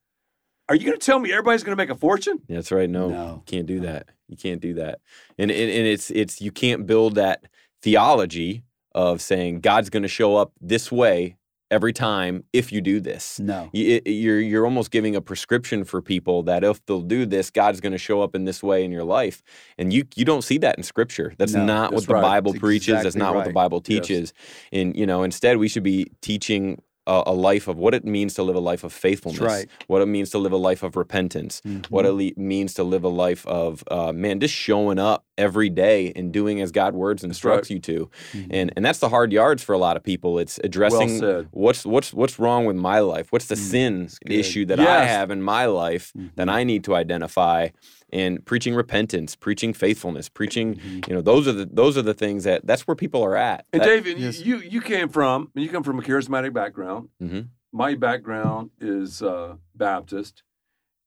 are 0.69 0.75
you 0.75 0.85
going 0.85 0.97
to 0.99 1.05
tell 1.05 1.19
me 1.19 1.31
everybody's 1.31 1.63
going 1.63 1.75
to 1.75 1.81
make 1.81 1.89
a 1.89 1.95
fortune? 1.95 2.41
That's 2.47 2.71
right. 2.71 2.89
No, 2.89 3.09
No. 3.09 3.33
you 3.37 3.43
can't 3.45 3.65
do 3.65 3.79
that. 3.81 4.07
You 4.27 4.37
can't 4.37 4.61
do 4.61 4.75
that. 4.75 4.99
And, 5.37 5.49
and 5.51 5.69
and 5.71 5.87
it's 5.87 6.11
it's 6.11 6.39
you 6.41 6.51
can't 6.51 6.85
build 6.85 7.15
that 7.15 7.45
theology 7.81 8.63
of 8.95 9.21
saying 9.21 9.61
God's 9.61 9.89
going 9.89 10.03
to 10.03 10.09
show 10.09 10.35
up 10.35 10.51
this 10.61 10.91
way 10.91 11.35
every 11.71 11.93
time 11.93 12.43
if 12.51 12.71
you 12.71 12.81
do 12.81 12.99
this. 12.99 13.39
No. 13.39 13.69
You- 13.73 14.01
it- 14.05 14.09
You're 14.09 14.39
you're 14.39 14.65
almost 14.65 14.89
giving 14.91 15.15
a 15.15 15.21
prescription 15.21 15.83
for 15.83 16.01
people 16.01 16.43
that 16.43 16.63
if 16.63 16.83
they'll 16.85 17.01
do 17.01 17.25
this, 17.25 17.49
God's 17.51 17.79
going 17.79 17.91
to 17.91 17.97
show 17.99 18.21
up 18.21 18.35
in 18.35 18.45
this 18.45 18.61
way 18.63 18.83
in 18.83 18.91
your 18.91 19.03
life, 19.03 19.41
and 19.77 19.91
you 19.93 20.03
you 20.15 20.25
don't 20.25 20.43
see 20.43 20.57
that 20.59 20.77
in 20.77 20.83
Scripture. 20.83 21.33
That's 21.37 21.53
No, 21.53 21.65
not 21.65 21.91
that's 21.91 22.01
what 22.01 22.07
the 22.07 22.13
right. 22.15 22.21
Bible 22.21 22.51
That's 22.53 22.61
preaches. 22.61 22.87
That's 22.87 23.05
exactly 23.15 23.19
not 23.19 23.35
what 23.35 23.43
the 23.45 23.49
right. 23.49 23.53
Bible 23.55 23.81
Yes. 23.87 24.07
teaches. 24.07 24.33
And 24.71 24.95
you 24.95 25.05
know, 25.05 25.23
instead, 25.23 25.57
we 25.57 25.67
should 25.67 25.83
be 25.83 26.11
teaching 26.21 26.81
a, 27.09 27.23
a 27.27 27.33
life 27.33 27.67
of 27.67 27.77
what 27.77 27.93
it 27.93 28.05
means 28.05 28.35
to 28.35 28.43
live 28.43 28.55
a 28.55 28.59
life 28.59 28.83
of 28.83 28.93
faithfulness, 28.93 29.41
right. 29.41 29.67
what 29.87 30.01
it 30.01 30.05
means 30.05 30.29
to 30.29 30.37
live 30.37 30.51
a 30.51 30.57
life 30.57 30.83
of 30.83 30.95
repentance, 30.95 31.61
what 31.89 32.05
it 32.05 32.11
le- 32.11 32.31
means 32.41 32.73
to 32.75 32.83
live 32.83 33.03
a 33.03 33.09
life 33.09 33.45
of 33.47 33.83
uh, 33.89 34.13
man, 34.13 34.39
just 34.39 34.53
showing 34.53 34.99
up 34.99 35.25
every 35.37 35.69
day 35.69 36.13
and 36.15 36.31
doing 36.31 36.61
as 36.61 36.71
God 36.71 36.93
words 36.93 37.23
instructs 37.23 37.69
you 37.69 37.79
to, 37.79 38.09
and 38.51 38.71
and 38.75 38.85
that's 38.85 38.99
the 38.99 39.09
hard 39.09 39.33
yards 39.33 39.63
for 39.63 39.73
a 39.73 39.79
lot 39.79 39.97
of 39.97 40.03
people. 40.03 40.37
It's 40.37 40.59
addressing 40.63 41.19
said. 41.19 41.47
what's 41.51 41.85
what's 41.85 42.13
what's 42.13 42.37
wrong 42.37 42.65
with 42.65 42.75
my 42.75 42.99
life, 42.99 43.31
what's 43.31 43.47
the 43.47 43.55
sin 43.55 44.09
issue 44.27 44.65
that 44.65 44.79
I 44.79 45.05
have 45.05 45.31
in 45.31 45.41
my 45.41 45.65
life 45.65 46.13
that 46.35 46.47
I 46.47 46.63
need 46.63 46.83
to 46.85 46.95
identify. 46.95 47.69
And 48.11 48.43
preaching 48.45 48.73
repentance, 48.75 49.35
preaching 49.35 49.73
faithfulness, 49.73 50.29
preaching, 50.29 50.79
you 51.07 51.13
know, 51.13 51.21
those 51.21 51.47
are 51.47 51.51
the 51.53 51.65
those 51.65 51.97
are 51.97 52.01
the 52.01 52.13
things 52.13 52.43
that 52.45 52.65
that's 52.65 52.87
where 52.87 52.95
people 52.95 53.21
are 53.23 53.35
at. 53.35 53.65
And 53.71 53.81
That- 53.81 53.87
David, 53.87 54.17
yes. 54.17 54.39
you 54.43 54.57
you 54.57 54.81
came 54.81 55.09
from 55.09 55.49
you 55.53 55.69
come 55.69 55.83
from 55.83 55.99
a 55.99 56.01
charismatic 56.01 56.51
background. 56.53 57.09
Mhm. 57.21 57.49
My 57.71 57.93
background 57.95 58.71
is 58.81 59.21
uh, 59.21 59.57
Baptist, 59.75 60.41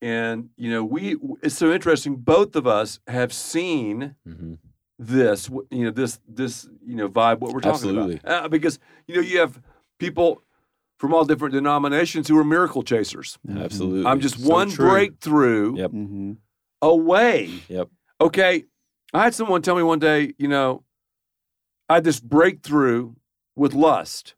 and 0.00 0.50
you 0.56 0.70
know 0.70 0.84
we 0.84 1.16
it's 1.42 1.56
so 1.56 1.72
interesting. 1.72 2.16
Both 2.16 2.54
of 2.56 2.66
us 2.66 3.00
have 3.08 3.32
seen 3.32 4.14
Mhm. 4.28 4.58
This, 4.98 5.50
you 5.70 5.84
know, 5.86 5.90
this 5.90 6.20
this 6.28 6.68
you 6.86 6.94
know 6.94 7.08
vibe 7.08 7.40
what 7.40 7.52
we're 7.52 7.60
talking 7.60 7.74
Absolutely. 7.90 8.20
about, 8.22 8.44
uh, 8.44 8.48
because 8.48 8.78
you 9.08 9.16
know 9.16 9.20
you 9.20 9.40
have 9.40 9.60
people 9.98 10.42
from 10.98 11.12
all 11.12 11.24
different 11.24 11.52
denominations 11.54 12.28
who 12.28 12.38
are 12.38 12.44
miracle 12.44 12.84
chasers. 12.84 13.36
absolutely. 13.56 14.06
I'm 14.06 14.20
just 14.20 14.38
So 14.40 14.48
one 14.48 14.70
true. 14.70 14.88
breakthrough 14.88 15.76
Yep. 15.76 15.90
Mm-hmm. 15.90 16.32
Away. 16.82 17.50
Yep. 17.68 17.88
Okay, 18.20 18.64
I 19.14 19.24
had 19.24 19.34
someone 19.34 19.62
tell 19.62 19.76
me 19.76 19.82
one 19.82 19.98
day, 19.98 20.34
you 20.38 20.48
know, 20.48 20.82
I 21.88 21.94
had 21.94 22.04
this 22.04 22.20
breakthrough 22.20 23.14
with 23.56 23.72
lust. 23.74 24.34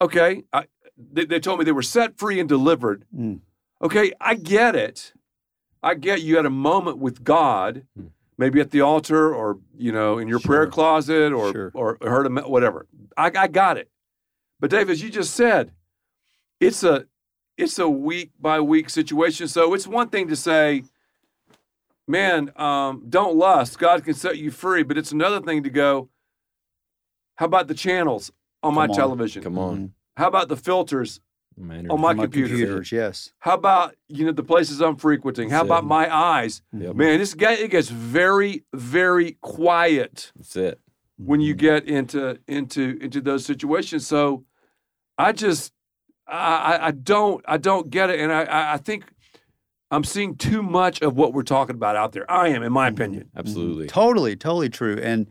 Okay, 0.00 0.44
I, 0.52 0.64
they, 0.96 1.24
they 1.24 1.40
told 1.40 1.58
me 1.58 1.64
they 1.64 1.72
were 1.72 1.82
set 1.82 2.18
free 2.18 2.38
and 2.40 2.48
delivered. 2.48 3.04
Mm. 3.16 3.40
Okay, 3.82 4.12
I 4.20 4.34
get 4.34 4.74
it. 4.76 5.12
I 5.82 5.94
get 5.94 6.22
you 6.22 6.36
had 6.36 6.46
a 6.46 6.50
moment 6.50 6.98
with 6.98 7.22
God, 7.24 7.84
Hmm. 7.96 8.06
maybe 8.36 8.60
at 8.60 8.70
the 8.72 8.80
altar 8.80 9.32
or 9.34 9.58
you 9.76 9.92
know 9.92 10.18
in 10.18 10.26
your 10.28 10.40
prayer 10.40 10.66
closet 10.66 11.32
or 11.32 11.52
Sure. 11.52 11.70
or 11.74 11.98
heard 12.02 12.26
a 12.26 12.30
whatever. 12.48 12.86
I, 13.16 13.30
I 13.36 13.46
got 13.48 13.76
it. 13.78 13.88
But 14.60 14.70
Dave, 14.70 14.90
as 14.90 15.00
you 15.02 15.08
just 15.10 15.34
said, 15.34 15.70
it's 16.60 16.82
a 16.82 17.06
it's 17.56 17.78
a 17.78 17.88
week 17.88 18.30
by 18.40 18.60
week 18.60 18.90
situation. 18.90 19.46
So 19.48 19.72
it's 19.74 19.86
one 19.86 20.08
thing 20.08 20.26
to 20.28 20.36
say, 20.36 20.82
man, 22.08 22.50
um, 22.56 23.04
don't 23.08 23.36
lust. 23.36 23.78
God 23.78 24.04
can 24.04 24.14
set 24.14 24.38
you 24.38 24.50
free. 24.50 24.82
But 24.82 24.98
it's 24.98 25.12
another 25.12 25.40
thing 25.40 25.62
to 25.64 25.70
go, 25.70 26.08
how 27.36 27.46
about 27.46 27.68
the 27.68 27.74
channels 27.74 28.32
on 28.62 28.74
my 28.74 28.84
on. 28.84 28.94
television? 28.94 29.42
Come 29.42 29.58
on, 29.58 29.92
How 30.16 30.26
about 30.28 30.48
the 30.48 30.56
filters 30.56 31.20
man. 31.56 31.90
on 31.90 32.00
my, 32.00 32.12
My 32.14 32.24
computer? 32.24 32.48
computers, 32.48 32.90
yes. 32.92 33.32
How 33.40 33.54
about 33.54 33.94
you 34.08 34.24
know 34.26 34.32
the 34.32 34.42
places 34.42 34.80
I'm 34.80 34.96
frequenting? 34.96 35.50
How 35.50 35.58
That's 35.58 35.66
about 35.66 35.84
it. 35.84 35.86
my 35.86 36.14
eyes? 36.14 36.62
Yep. 36.72 36.96
Man, 36.96 37.18
this 37.18 37.34
guy 37.34 37.52
it 37.52 37.70
gets 37.70 37.88
very, 37.88 38.64
very 38.74 39.38
quiet 39.40 40.32
That's 40.36 40.56
it. 40.56 40.80
when 41.16 41.40
Mm-hmm. 41.40 41.46
you 41.46 41.54
get 41.54 41.84
into 41.86 42.38
into 42.48 42.98
into 43.00 43.20
those 43.20 43.44
situations. 43.44 44.06
So 44.06 44.44
I 45.16 45.32
just 45.32 45.72
I, 46.26 46.78
I- 46.88 46.90
don't 46.90 47.44
I 47.48 47.56
don't 47.56 47.88
get 47.90 48.10
it, 48.10 48.18
and 48.20 48.32
I 48.32 48.74
I 48.74 48.76
think 48.78 49.04
I'm 49.90 50.04
seeing 50.04 50.36
too 50.36 50.62
much 50.62 51.00
of 51.00 51.16
what 51.16 51.32
we're 51.32 51.42
talking 51.42 51.74
about 51.74 51.96
out 51.96 52.12
there. 52.12 52.30
I 52.30 52.48
am, 52.48 52.62
in 52.62 52.72
my 52.72 52.88
opinion. 52.88 53.30
Absolutely. 53.36 53.86
Totally, 53.86 54.36
totally 54.36 54.68
true. 54.68 54.98
And 55.02 55.26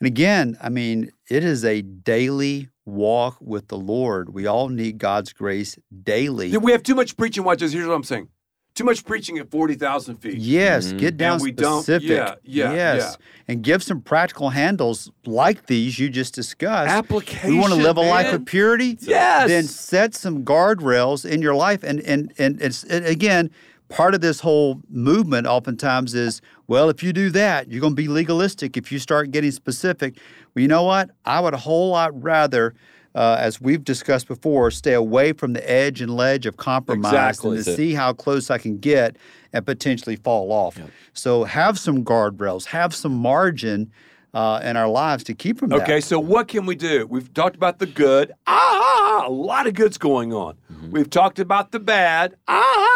and 0.00 0.06
again, 0.06 0.58
I 0.62 0.68
mean, 0.68 1.10
it 1.30 1.42
is 1.42 1.64
a 1.64 1.80
daily 1.80 2.68
walk 2.84 3.38
with 3.40 3.68
the 3.68 3.78
Lord. 3.78 4.34
We 4.34 4.46
all 4.46 4.68
need 4.68 4.98
God's 4.98 5.32
grace 5.32 5.78
daily. 6.04 6.54
We 6.58 6.72
have 6.72 6.82
too 6.82 6.94
much 6.94 7.16
preaching. 7.16 7.42
Watch 7.44 7.60
this. 7.60 7.72
Here's 7.72 7.86
what 7.86 7.94
I'm 7.94 8.04
saying. 8.04 8.28
Too 8.74 8.84
much 8.84 9.06
preaching 9.06 9.38
at 9.38 9.50
forty 9.50 9.74
thousand 9.74 10.16
feet. 10.16 10.36
Yes, 10.36 10.92
Mhm. 10.92 10.98
get 10.98 11.16
down 11.16 11.34
And 11.36 11.42
we 11.42 11.50
don't- 11.52 11.82
specific. 11.82 12.10
yeah, 12.10 12.34
yeah, 12.44 12.72
yes, 12.74 13.16
and 13.48 13.62
give 13.62 13.82
some 13.82 14.02
practical 14.02 14.50
handles 14.50 15.10
like 15.24 15.64
these 15.64 15.98
you 15.98 16.10
just 16.10 16.34
discussed. 16.34 16.90
Application. 16.90 17.52
we 17.52 17.58
want 17.58 17.72
to 17.72 17.80
live 17.80 17.96
a 17.96 18.02
life 18.02 18.30
of 18.34 18.44
purity. 18.44 18.98
Yes. 19.00 19.48
Then 19.48 19.64
set 19.64 20.14
some 20.14 20.44
guardrails 20.44 21.24
in 21.24 21.40
your 21.40 21.54
life, 21.54 21.82
and 21.82 22.00
and 22.00 22.34
and 22.36 22.60
it's 22.60 22.84
and 22.84 23.06
again. 23.06 23.50
Part 23.88 24.14
of 24.14 24.20
this 24.20 24.40
whole 24.40 24.80
movement 24.90 25.46
oftentimes 25.46 26.14
is, 26.14 26.40
well, 26.66 26.88
if 26.88 27.02
you 27.02 27.12
do 27.12 27.30
that, 27.30 27.70
you're 27.70 27.80
going 27.80 27.92
to 27.94 28.02
be 28.02 28.08
legalistic. 28.08 28.76
If 28.76 28.90
you 28.90 28.98
start 28.98 29.30
getting 29.30 29.52
specific, 29.52 30.16
well, 30.54 30.62
you 30.62 30.68
know 30.68 30.82
what? 30.82 31.10
I 31.24 31.38
would 31.40 31.54
a 31.54 31.58
whole 31.58 31.90
lot 31.90 32.20
rather, 32.20 32.74
uh, 33.14 33.36
as 33.38 33.60
we've 33.60 33.84
discussed 33.84 34.26
before, 34.26 34.72
stay 34.72 34.94
away 34.94 35.32
from 35.32 35.52
the 35.52 35.70
edge 35.70 36.00
and 36.00 36.16
ledge 36.16 36.46
of 36.46 36.56
compromise 36.56 37.12
Exactly. 37.12 37.56
and 37.58 37.64
to 37.64 37.76
see 37.76 37.94
how 37.94 38.12
close 38.12 38.50
I 38.50 38.58
can 38.58 38.78
get 38.78 39.16
and 39.52 39.64
potentially 39.64 40.16
fall 40.16 40.50
off. 40.50 40.78
So 41.12 41.44
have 41.44 41.78
some 41.78 42.04
guardrails, 42.04 42.66
have 42.66 42.92
some 42.94 43.14
margin 43.14 43.92
uh, 44.34 44.60
in 44.62 44.76
our 44.76 44.88
lives 44.88 45.24
to 45.24 45.32
keep 45.34 45.58
from 45.58 45.70
that. 45.70 45.82
Okay, 45.82 46.00
so 46.00 46.18
what 46.18 46.48
can 46.48 46.66
we 46.66 46.74
do? 46.74 47.06
We've 47.06 47.32
talked 47.32 47.56
about 47.56 47.78
the 47.78 47.86
good. 47.86 48.32
Ah, 48.46 49.24
a 49.26 49.30
lot 49.30 49.66
of 49.66 49.72
good's 49.74 49.96
going 49.96 50.34
on. 50.34 50.56
We've 50.90 51.08
talked 51.08 51.38
about 51.38 51.70
the 51.70 51.80
bad. 51.80 52.34
Ah, 52.46 52.95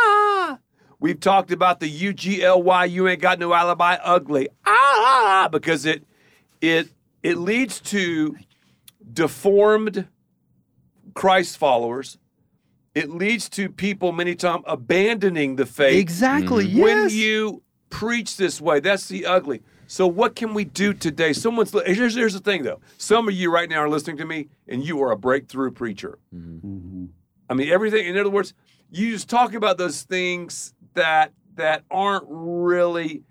we've 1.00 1.18
talked 1.18 1.50
about 1.50 1.80
the 1.80 1.88
U 1.88 2.12
G 2.12 2.42
L 2.44 2.62
Y. 2.62 2.84
You 2.84 3.08
ain't 3.08 3.20
got 3.20 3.38
no 3.38 3.52
alibi. 3.52 3.96
Ugly. 4.02 4.48
Ah, 4.66 5.48
because 5.50 5.84
it 5.86 6.04
it 6.60 6.88
it 7.22 7.36
leads 7.38 7.80
to 7.80 8.36
deformed 9.12 10.06
Christ 11.14 11.58
followers. 11.58 12.18
It 12.94 13.10
leads 13.10 13.48
to 13.50 13.68
people 13.68 14.12
many 14.12 14.34
times 14.34 14.64
abandoning 14.66 15.56
the 15.56 15.66
faith 15.66 15.98
Exactly. 15.98 16.64
Yes. 16.66 16.82
when 16.82 17.08
you 17.10 17.62
preach 17.88 18.36
this 18.36 18.60
way. 18.60 18.80
That's 18.80 19.06
the 19.08 19.26
ugly. 19.26 19.62
So 19.86 20.06
what 20.06 20.36
can 20.36 20.54
we 20.54 20.64
do 20.64 20.92
today? 20.94 21.32
Someone's 21.32 21.72
here's, 21.86 22.14
here's 22.14 22.32
the 22.34 22.40
thing 22.40 22.62
though. 22.62 22.80
Some 22.96 23.26
of 23.28 23.34
you 23.34 23.52
right 23.52 23.68
now 23.68 23.78
are 23.78 23.88
listening 23.88 24.16
to 24.18 24.24
me, 24.24 24.48
and 24.68 24.84
you 24.84 25.02
are 25.02 25.10
a 25.10 25.16
breakthrough 25.16 25.72
preacher. 25.72 26.18
I 26.32 27.54
mean, 27.54 27.68
everything. 27.68 28.06
In 28.06 28.16
other 28.16 28.30
words, 28.30 28.54
you 28.90 29.10
just 29.12 29.28
talk 29.28 29.54
about 29.54 29.78
those 29.78 30.02
things 30.02 30.74
that 30.94 31.32
that 31.56 31.84
aren't 31.90 32.24
really. 32.28 33.22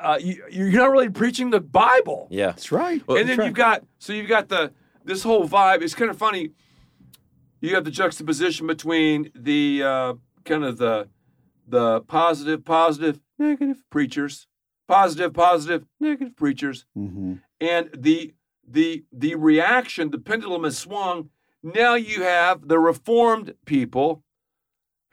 Uh, 0.00 0.18
you, 0.20 0.42
you're 0.50 0.70
not 0.72 0.90
really 0.90 1.08
preaching 1.08 1.50
the 1.50 1.60
Bible 1.60 2.26
Yeah. 2.28 2.46
That's 2.46 2.72
right. 2.72 3.00
Well, 3.06 3.16
and 3.16 3.28
then 3.28 3.36
That's 3.36 3.46
you've 3.46 3.54
got 3.56 3.84
so 3.98 4.12
you've 4.12 4.28
got 4.28 4.48
the 4.48 4.72
this 5.04 5.22
whole 5.22 5.48
vibe. 5.48 5.82
It's 5.82 5.94
kind 5.94 6.10
of 6.10 6.18
funny. 6.18 6.50
You 7.60 7.74
have 7.76 7.84
the 7.84 7.90
juxtaposition 7.90 8.66
between 8.66 9.30
the 9.34 9.82
uh, 9.82 10.14
kind 10.44 10.64
of 10.64 10.78
the 10.78 11.08
the 11.66 12.00
positive, 12.02 12.64
positive, 12.64 13.20
negative 13.38 13.82
preachers, 13.88 14.46
positive, 14.88 15.32
positive, 15.32 15.86
negative 16.00 16.36
preachers, 16.36 16.84
Mhm. 16.96 17.40
and 17.60 17.88
the 17.96 18.34
the 18.66 19.04
the 19.12 19.36
reaction. 19.36 20.10
The 20.10 20.18
pendulum 20.18 20.64
has 20.64 20.76
swung 20.76 21.30
now 21.62 21.94
you 21.94 22.22
have 22.24 22.68
the 22.68 22.78
reformed 22.78 23.54
people 23.64 24.22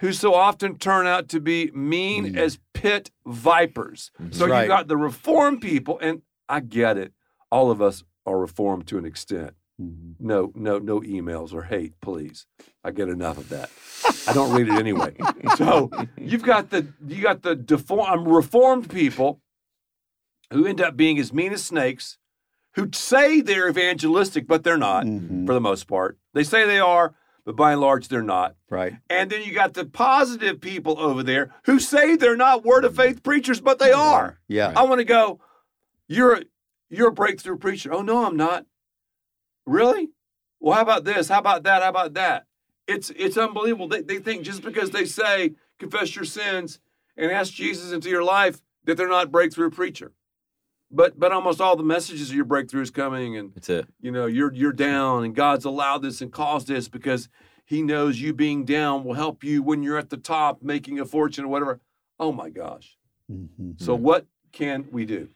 who 0.02 0.12
so 0.12 0.34
often 0.34 0.78
turn 0.78 1.08
out 1.08 1.30
to 1.30 1.40
be 1.40 1.72
mean 1.74 2.34
Mm. 2.34 2.38
as 2.38 2.60
pit 2.74 3.12
vipers. 3.26 4.12
Mhm. 4.20 4.34
So 4.36 4.48
Right. 4.48 4.64
you 4.64 4.68
got 4.68 4.88
the 4.88 4.98
reformed 4.98 5.62
people, 5.62 5.98
and 6.00 6.22
I 6.50 6.60
get 6.60 6.98
it. 6.98 7.14
All 7.52 7.72
of 7.72 7.82
us 7.82 8.04
are 8.26 8.40
reformed 8.40 8.88
to 8.88 8.98
an 8.98 9.06
extent. 9.06 9.54
Mhm. 9.80 10.16
No, 10.20 10.52
no, 10.56 10.78
no 10.80 11.02
emails 11.02 11.54
or 11.54 11.64
hate, 11.64 12.00
please. 12.02 12.46
I 12.84 12.92
get 12.92 13.10
enough 13.10 13.38
of 13.38 13.50
that. 13.50 13.70
I 14.28 14.34
don't 14.34 14.54
read 14.56 14.68
it 14.68 14.74
anyway. 14.80 15.16
So 15.58 15.90
you've 16.18 16.44
got 16.44 16.70
the 16.72 16.88
you 17.08 17.22
got 17.22 17.42
the 17.44 17.56
deform, 17.56 18.28
reformed 18.28 18.90
people 18.90 19.42
who 20.52 20.66
end 20.66 20.82
up 20.82 20.98
being 20.98 21.18
as 21.20 21.32
mean 21.34 21.54
as 21.54 21.64
snakes, 21.64 22.18
who 22.76 22.90
say 22.94 23.42
they're 23.42 23.70
evangelistic, 23.70 24.48
but 24.48 24.64
they're 24.64 24.78
not 24.78 25.06
Mhm. 25.06 25.46
for 25.48 25.54
the 25.54 25.62
most 25.62 25.88
part. 25.88 26.18
They 26.34 26.44
say 26.44 26.66
they 26.66 26.80
are, 26.80 27.14
but 27.52 27.58
by 27.58 27.74
and 27.74 27.82
large 27.82 28.08
they're 28.08 28.24
not. 28.24 28.56
Right. 28.70 28.94
And 29.10 29.30
then 29.30 29.44
you 29.44 29.54
got 29.54 29.74
the 29.74 29.86
positive 29.86 30.62
people 30.62 30.98
over 30.98 31.22
there 31.22 31.54
who 31.66 31.80
say 31.80 32.16
they're 32.16 32.38
not 32.38 32.64
word 32.64 32.86
of 32.86 32.96
faith 32.96 33.24
preachers, 33.24 33.60
but 33.60 33.78
they 33.78 33.92
are. 33.92 34.40
Yeah. 34.48 34.72
I 34.74 34.84
want 34.84 35.00
to 35.00 35.06
go, 35.06 35.42
you're 36.08 36.36
a, 36.36 36.44
you're 36.90 37.10
a 37.10 37.14
breakthrough 37.14 37.58
preacher. 37.58 37.94
Oh 37.94 38.02
no, 38.02 38.26
I'm 38.26 38.38
not. 38.38 38.66
Really? 39.66 40.12
Well, 40.62 40.76
how 40.76 40.82
about 40.82 41.04
this? 41.04 41.28
How 41.28 41.40
about 41.40 41.64
that? 41.64 41.84
How 41.84 41.90
about 41.90 42.14
that? 42.14 42.46
It's 42.88 43.10
it's 43.12 43.38
unbelievable. 43.38 43.90
They, 43.90 44.02
they 44.02 44.20
think 44.20 44.44
just 44.44 44.62
because 44.62 44.92
they 44.92 45.06
say 45.06 45.56
confess 45.78 46.16
your 46.16 46.26
sins 46.26 46.80
and 47.18 47.32
ask 47.32 47.52
Jesus 47.54 47.92
into 47.92 48.10
your 48.10 48.24
life 48.24 48.62
that 48.86 48.96
they're 48.96 49.10
not 49.10 49.32
breakthrough 49.32 49.72
preacher. 49.72 50.14
But 50.91 51.19
but 51.19 51.32
almost 51.32 51.62
all 51.62 51.75
the 51.75 51.84
messages 51.84 52.30
of 52.30 52.36
your 52.36 52.45
breakthrough 52.45 52.82
is 52.82 52.91
coming 52.91 53.38
and 53.38 53.54
That's 53.56 53.69
it. 53.69 53.88
you 54.01 54.12
know 54.12 54.25
you're 54.25 54.54
you're 54.54 54.73
down 54.73 55.23
and 55.23 55.34
God's 55.36 55.65
allowed 55.65 55.99
this 56.01 56.21
and 56.21 56.32
caused 56.32 56.67
this 56.67 56.89
because 56.89 57.30
he 57.65 57.82
knows 57.82 58.19
you 58.19 58.34
being 58.34 58.65
down 58.65 59.04
will 59.06 59.13
help 59.13 59.43
you 59.43 59.63
when 59.63 59.84
you're 59.84 59.97
at 59.97 60.10
the 60.10 60.17
top 60.17 60.62
making 60.62 60.99
a 60.99 61.06
fortune 61.06 61.45
or 61.45 61.47
whatever. 61.47 61.80
Oh 62.19 62.32
my 62.32 62.49
gosh. 62.49 62.97
Mhm. 63.32 63.82
So 63.82 63.95
what 63.95 64.25
can 64.51 64.88
we 64.91 65.06
do? 65.06 65.30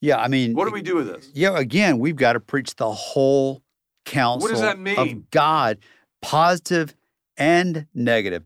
Yeah. 0.00 0.18
I 0.18 0.28
mean, 0.28 0.54
What 0.54 0.66
do 0.66 0.72
we 0.72 0.82
do 0.82 0.96
with 0.96 1.06
this? 1.06 1.30
Yeah, 1.34 1.56
again, 1.58 1.98
we've 1.98 2.16
got 2.16 2.32
to 2.32 2.40
preach 2.40 2.74
the 2.74 2.90
whole 2.92 3.62
counsel 4.04 4.42
what 4.48 4.50
does 4.52 4.60
that 4.60 4.78
mean? 4.78 4.98
of 4.98 5.30
God, 5.30 5.78
positive 6.20 6.94
and 7.36 7.86
negative. 7.94 8.42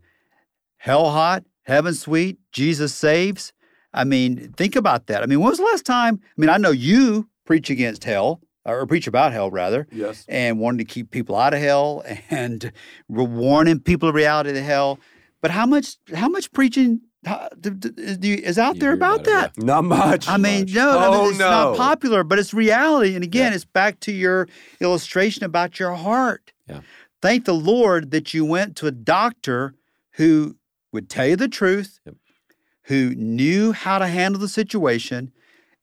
Hell 0.77 1.11
hot, 1.11 1.45
heaven 1.63 1.95
sweet, 1.95 2.39
Jesus 2.53 2.95
saves. 2.95 3.53
I 3.93 4.05
mean, 4.05 4.53
think 4.57 4.77
about 4.77 5.07
that. 5.09 5.23
I 5.23 5.27
mean, 5.27 5.41
when 5.41 5.51
was 5.51 5.59
the 5.59 5.65
last 5.65 5.85
time? 5.85 6.21
I 6.23 6.41
mean, 6.41 6.51
I 6.51 6.57
know 6.59 6.71
you 6.71 7.29
preach 7.45 7.71
against 7.71 8.05
hell, 8.05 8.41
or 8.65 8.87
preach 8.87 9.07
about 9.07 9.33
hell 9.33 9.51
rather, 9.51 9.87
Yes. 9.91 10.25
and 10.29 10.59
wanting 10.61 10.79
to 10.79 10.85
keep 10.85 11.11
people 11.11 11.35
out 11.37 11.55
of 11.55 11.61
hell 11.61 12.05
and 12.31 12.73
re- 13.09 13.25
warning 13.27 13.81
people 13.81 14.09
of 14.09 14.15
reality 14.15 14.51
of 14.51 14.65
hell. 14.65 14.99
But 15.41 15.51
how 15.51 15.67
much 15.67 15.97
how 16.15 16.29
much 16.29 16.53
preaching 16.53 17.01
how- 17.27 17.49
d- 17.61 17.71
d- 17.71 17.91
is 17.97 18.19
do 18.19 18.29
you- 18.29 18.37
is 18.37 18.59
out 18.59 18.77
You 18.77 18.81
there 18.81 18.91
hear 18.91 18.97
about 18.97 19.21
about 19.27 19.49
it, 19.49 19.55
that? 19.57 19.65
Not 19.65 19.85
much. 19.85 20.29
I 20.29 20.37
mean, 20.37 20.61
much. 20.61 20.75
no, 20.75 20.93
no, 20.93 21.15
Oh, 21.25 21.29
it's 21.31 21.39
not 21.39 21.77
popular, 21.77 22.23
but 22.25 22.39
it's 22.39 22.55
reality. 22.55 23.15
And 23.15 23.25
again, 23.25 23.53
Yeah. 23.53 23.57
it's 23.57 23.65
back 23.65 23.99
to 24.01 24.13
your 24.13 24.47
illustration 24.81 25.45
about 25.45 25.81
your 25.81 25.95
heart. 25.95 26.53
Yeah. 26.69 26.81
Thank 27.23 27.45
the 27.47 27.55
Lord 27.55 28.11
that 28.13 28.33
you 28.33 28.45
went 28.45 28.77
to 28.77 28.87
a 28.87 28.91
doctor 28.91 29.75
who 30.13 30.57
would 30.93 31.09
tell 31.11 31.27
you 31.27 31.37
the 31.37 31.49
truth, 31.49 31.99
Yep. 32.07 32.15
Who 32.85 33.15
knew 33.15 33.73
how 33.73 33.99
to 33.99 34.07
handle 34.07 34.41
the 34.41 34.49
situation, 34.49 35.33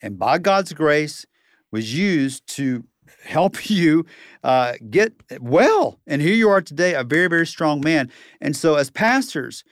and 0.01 0.17
by 0.17 0.37
God's 0.37 0.73
grace 0.73 1.25
was 1.71 1.97
used 1.97 2.47
to 2.55 2.83
help 3.23 3.69
you 3.69 4.05
uh, 4.43 4.73
get 4.89 5.13
well. 5.39 5.99
And 6.07 6.21
here 6.21 6.35
you 6.35 6.49
are 6.49 6.61
today, 6.61 6.93
a 6.93 7.03
very, 7.03 7.27
very 7.27 7.47
strong 7.47 7.81
man. 7.81 8.11
And 8.41 8.55
so, 8.55 8.75
as 8.75 8.89
pastors, 8.89 9.63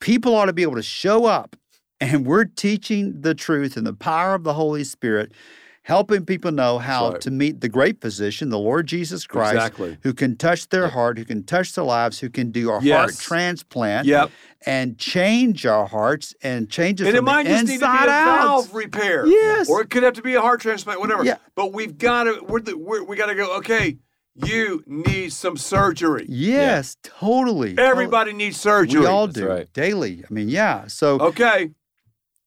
people 0.00 0.34
ought 0.34 0.46
to 0.46 0.52
be 0.52 0.62
able 0.62 0.76
to 0.76 0.82
show 0.82 1.26
up 1.26 1.56
and 2.00 2.26
we're 2.26 2.44
teaching 2.44 3.20
the 3.20 3.34
truth 3.34 3.76
and 3.76 3.86
the 3.86 3.92
power 3.92 4.34
of 4.34 4.44
the 4.44 4.54
Holy 4.54 4.84
Spirit, 4.84 5.32
helping 5.88 6.22
people 6.22 6.52
know 6.52 6.78
how 6.78 7.12
right. 7.12 7.20
to 7.22 7.30
meet 7.30 7.62
the 7.62 7.68
great 7.68 7.98
physician, 7.98 8.50
the 8.50 8.58
Lord 8.58 8.86
Jesus 8.86 9.26
Christ, 9.26 9.54
Exactly. 9.54 9.96
who 10.02 10.12
can 10.12 10.36
touch 10.36 10.68
their 10.68 10.88
heart, 10.88 11.16
who 11.16 11.24
can 11.24 11.42
touch 11.44 11.72
their 11.72 11.84
lives, 11.84 12.20
who 12.20 12.28
can 12.28 12.50
do 12.50 12.70
a 12.70 12.78
heart 12.78 13.16
transplant 13.18 14.06
Yep. 14.06 14.30
and 14.66 14.98
change 14.98 15.64
our 15.64 15.86
hearts 15.86 16.34
and 16.42 16.68
change 16.68 17.00
us 17.00 17.06
And 17.08 17.16
it 17.16 17.20
from 17.20 17.24
might 17.24 17.44
the 17.44 17.48
just 17.52 17.64
need 17.68 17.72
to 17.72 17.78
be 17.80 17.84
a 17.86 17.88
inside 17.88 18.08
out. 18.10 18.38
valve 18.42 18.74
repair. 18.74 19.26
Yes. 19.26 19.70
Or 19.70 19.80
it 19.80 19.88
could 19.88 20.02
have 20.02 20.12
to 20.12 20.22
be 20.22 20.34
a 20.34 20.42
heart 20.42 20.60
transplant, 20.60 21.00
whatever. 21.00 21.24
Yeah. 21.24 21.38
But 21.54 21.72
we've 21.72 21.96
got 21.96 22.24
to, 22.24 22.44
we're, 22.46 22.60
the, 22.60 22.76
we're, 22.76 23.02
we 23.04 23.16
got 23.16 23.26
to 23.26 23.34
go, 23.34 23.56
okay, 23.56 23.96
you 24.34 24.84
need 24.86 25.32
some 25.32 25.56
surgery. 25.56 26.26
Yes, 26.28 26.98
totally. 27.02 27.78
Everybody 27.78 28.34
needs 28.34 28.60
surgery. 28.60 29.00
we 29.00 29.06
all 29.06 29.26
do 29.26 29.48
right. 29.48 29.72
daily. 29.72 30.22
I 30.30 30.34
mean, 30.34 30.50
yeah. 30.50 30.86
So 30.86 31.18
Okay. 31.18 31.70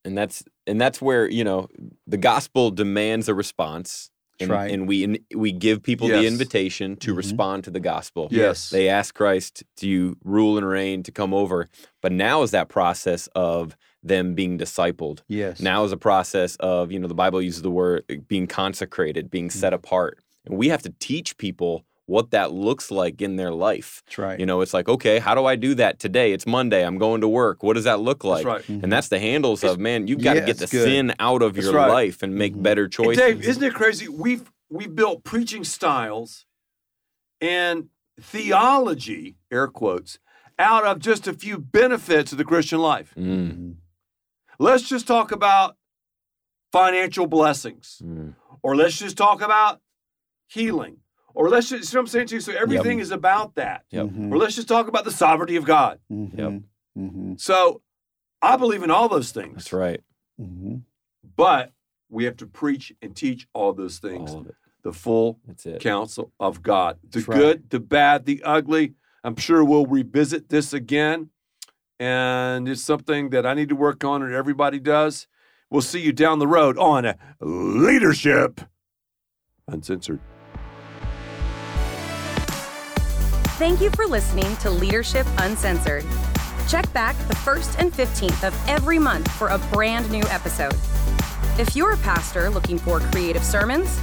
and 0.05 0.15
that's 0.15 0.43
and 0.67 0.79
that's 0.79 1.01
where 1.01 1.29
you 1.29 1.43
know 1.43 1.67
the 2.07 2.17
gospel 2.17 2.71
demands 2.71 3.27
a 3.29 3.33
response 3.33 4.09
and, 4.39 4.49
right. 4.49 4.71
and 4.71 4.87
we 4.87 5.03
in, 5.03 5.19
we 5.35 5.51
give 5.51 5.83
people 5.83 6.07
the 6.07 6.25
invitation 6.25 6.95
to 6.97 7.13
Mhm. 7.13 7.17
respond 7.17 7.63
to 7.65 7.71
the 7.71 7.79
gospel. 7.79 8.27
Yes. 8.31 8.69
they 8.71 8.89
ask 8.89 9.13
christ 9.13 9.63
to 9.77 10.17
rule 10.23 10.57
and 10.57 10.67
reign 10.67 11.03
to 11.03 11.11
come 11.11 11.33
over. 11.33 11.67
But 12.01 12.11
now 12.11 12.41
is 12.41 12.51
that 12.51 12.67
process 12.69 13.27
of 13.35 13.75
them 14.03 14.33
being 14.33 14.57
discipled. 14.57 15.19
Yes, 15.27 15.59
now 15.61 15.83
is 15.83 15.91
a 15.91 15.97
process 15.97 16.55
of 16.57 16.91
you 16.91 16.99
know 16.99 17.07
the 17.07 17.13
bible 17.13 17.41
uses 17.41 17.61
the 17.61 17.69
word 17.69 18.03
being 18.27 18.47
consecrated 18.47 19.29
being 19.29 19.49
set 19.51 19.73
apart. 19.73 20.19
And 20.45 20.57
we 20.57 20.69
have 20.69 20.81
to 20.83 20.93
teach 20.99 21.37
people 21.37 21.85
what 22.07 22.31
that 22.31 22.51
looks 22.51 22.91
like 22.91 23.21
in 23.21 23.35
their 23.37 23.51
life 23.51 24.01
that's 24.05 24.17
right. 24.17 24.39
you 24.39 24.45
know 24.45 24.61
it's 24.61 24.73
like 24.73 24.89
okay 24.89 25.19
how 25.19 25.33
do 25.35 25.45
i 25.45 25.55
do 25.55 25.73
that 25.75 25.99
today 25.99 26.33
it's 26.33 26.45
monday 26.45 26.85
i'm 26.85 26.97
going 26.97 27.21
to 27.21 27.27
work 27.27 27.63
what 27.63 27.73
does 27.73 27.83
that 27.85 27.99
look 28.01 28.23
like 28.23 28.43
That's 28.43 28.67
right. 28.69 28.83
and 28.83 28.91
that's 28.91 29.07
the 29.09 29.19
handles 29.19 29.63
of 29.63 29.79
man. 29.79 30.07
You've 30.07 30.21
got 30.23 30.33
to 30.33 30.41
get 30.41 30.57
the 30.57 30.67
good. 30.67 30.83
sin 30.83 31.13
out 31.19 31.41
of 31.41 31.53
That's 31.53 31.65
your 31.65 31.75
right. 31.75 31.89
life 31.89 32.21
and 32.23 32.35
make 32.35 32.55
Mhm. 32.55 32.63
better 32.63 32.83
And 32.85 32.93
choices. 32.93 33.17
Dave, 33.23 33.41
isn't 33.43 33.63
it 33.63 33.73
crazy? 33.73 34.07
We've 34.09 34.51
we've 34.69 34.93
built 34.95 35.23
preaching 35.23 35.63
styles 35.63 36.45
and 37.39 37.89
theology, 38.19 39.37
air 39.51 39.67
quotes, 39.67 40.19
out 40.59 40.85
of 40.85 40.99
just 40.99 41.27
a 41.27 41.33
few 41.33 41.57
benefits 41.57 42.31
of 42.31 42.37
the 42.37 42.43
Christian 42.45 42.79
life. 42.79 43.13
Mm, 43.17 43.51
Mhm. 43.51 43.75
Let's 44.59 44.87
just 44.87 45.07
talk 45.07 45.31
about 45.31 45.75
financial 46.71 47.27
blessings, 47.27 48.01
mm. 48.03 48.35
or 48.61 48.75
let's 48.75 48.97
just 48.97 49.17
talk 49.17 49.41
about 49.41 49.81
healing, 50.47 50.97
or 51.33 51.49
let's 51.49 51.69
just, 51.69 51.91
you 51.91 51.97
know 51.97 52.01
what 52.01 52.03
I'm 52.03 52.07
saying 52.11 52.27
to 52.27 52.35
you? 52.35 52.41
So 52.41 52.53
everything 52.53 52.99
is 52.99 53.11
about 53.11 53.55
that. 53.55 53.83
Yep. 53.91 54.05
Mhm. 54.07 54.31
Or 54.31 54.37
let's 54.37 54.55
just 54.55 54.67
talk 54.67 54.87
about 54.87 55.05
the 55.05 55.11
sovereignty 55.11 55.55
of 55.55 55.65
God. 55.65 55.99
Mhm. 56.11 56.63
Mhm. 56.97 57.39
So 57.39 57.81
I 58.41 58.57
believe 58.57 58.83
in 58.83 58.91
all 58.91 59.07
those 59.09 59.31
things. 59.31 59.55
That's 59.55 59.73
right. 59.73 60.01
Mhm. 60.39 60.81
But 61.35 61.71
we 62.09 62.25
have 62.25 62.37
to 62.37 62.45
preach 62.47 62.91
and 63.01 63.15
teach 63.15 63.47
all 63.53 63.73
those 63.73 63.99
things, 63.99 64.31
All 64.31 64.39
of 64.41 64.47
it. 64.47 64.55
the 64.83 64.91
full 64.93 65.39
That's 65.45 65.65
it. 65.65 65.79
counsel 65.81 66.31
of 66.39 66.61
God. 66.63 66.97
The 67.03 67.19
That's 67.19 67.27
right. 67.27 67.37
good, 67.37 67.69
the 67.69 67.79
bad, 67.79 68.25
the 68.25 68.41
ugly. 68.43 68.95
I'm 69.23 69.35
sure 69.35 69.63
we'll 69.63 69.85
revisit 69.85 70.49
this 70.49 70.73
again. 70.73 71.29
And 71.99 72.67
it's 72.67 72.81
something 72.81 73.29
that 73.29 73.45
I 73.45 73.53
need 73.53 73.69
to 73.69 73.75
work 73.75 74.03
on, 74.03 74.23
and 74.23 74.33
everybody 74.33 74.79
does. 74.79 75.27
We'll 75.69 75.83
see 75.83 76.01
you 76.01 76.11
down 76.11 76.39
the 76.39 76.47
road 76.47 76.75
on 76.79 77.13
Leadership 77.39 78.61
Uncensored. 79.67 80.19
Thank 83.61 83.79
you 83.79 83.91
for 83.91 84.07
listening 84.07 84.55
to 84.57 84.71
Leadership 84.71 85.27
Uncensored. 85.37 86.03
Check 86.67 86.91
back 86.93 87.15
the 87.27 87.35
1st 87.35 87.77
and 87.77 87.93
15th 87.93 88.47
of 88.47 88.67
every 88.67 88.97
month 88.97 89.29
for 89.33 89.49
a 89.49 89.59
brand 89.71 90.09
new 90.09 90.23
episode. 90.29 90.73
If 91.59 91.75
you're 91.75 91.93
a 91.93 91.97
pastor 91.97 92.49
looking 92.49 92.79
for 92.79 93.01
creative 93.01 93.43
sermons, 93.43 94.01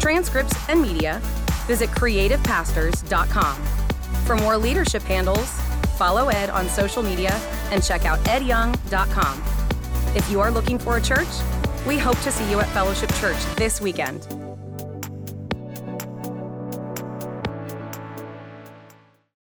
transcripts, 0.00 0.56
and 0.68 0.82
media, 0.82 1.20
visit 1.68 1.88
creativepastors.com. 1.90 3.62
For 4.24 4.34
more 4.34 4.56
leadership 4.56 5.04
handles, 5.04 5.52
follow 5.96 6.26
Ed 6.26 6.50
on 6.50 6.68
social 6.68 7.04
media 7.04 7.40
and 7.70 7.84
check 7.84 8.06
out 8.06 8.18
edyoung.com. 8.24 9.40
If 10.16 10.28
you 10.32 10.40
are 10.40 10.50
looking 10.50 10.80
for 10.80 10.96
a 10.96 11.00
church, 11.00 11.28
we 11.86 11.96
hope 11.96 12.18
to 12.22 12.32
see 12.32 12.50
you 12.50 12.58
at 12.58 12.66
Fellowship 12.70 13.14
Church 13.20 13.38
this 13.54 13.80
weekend. 13.80 14.45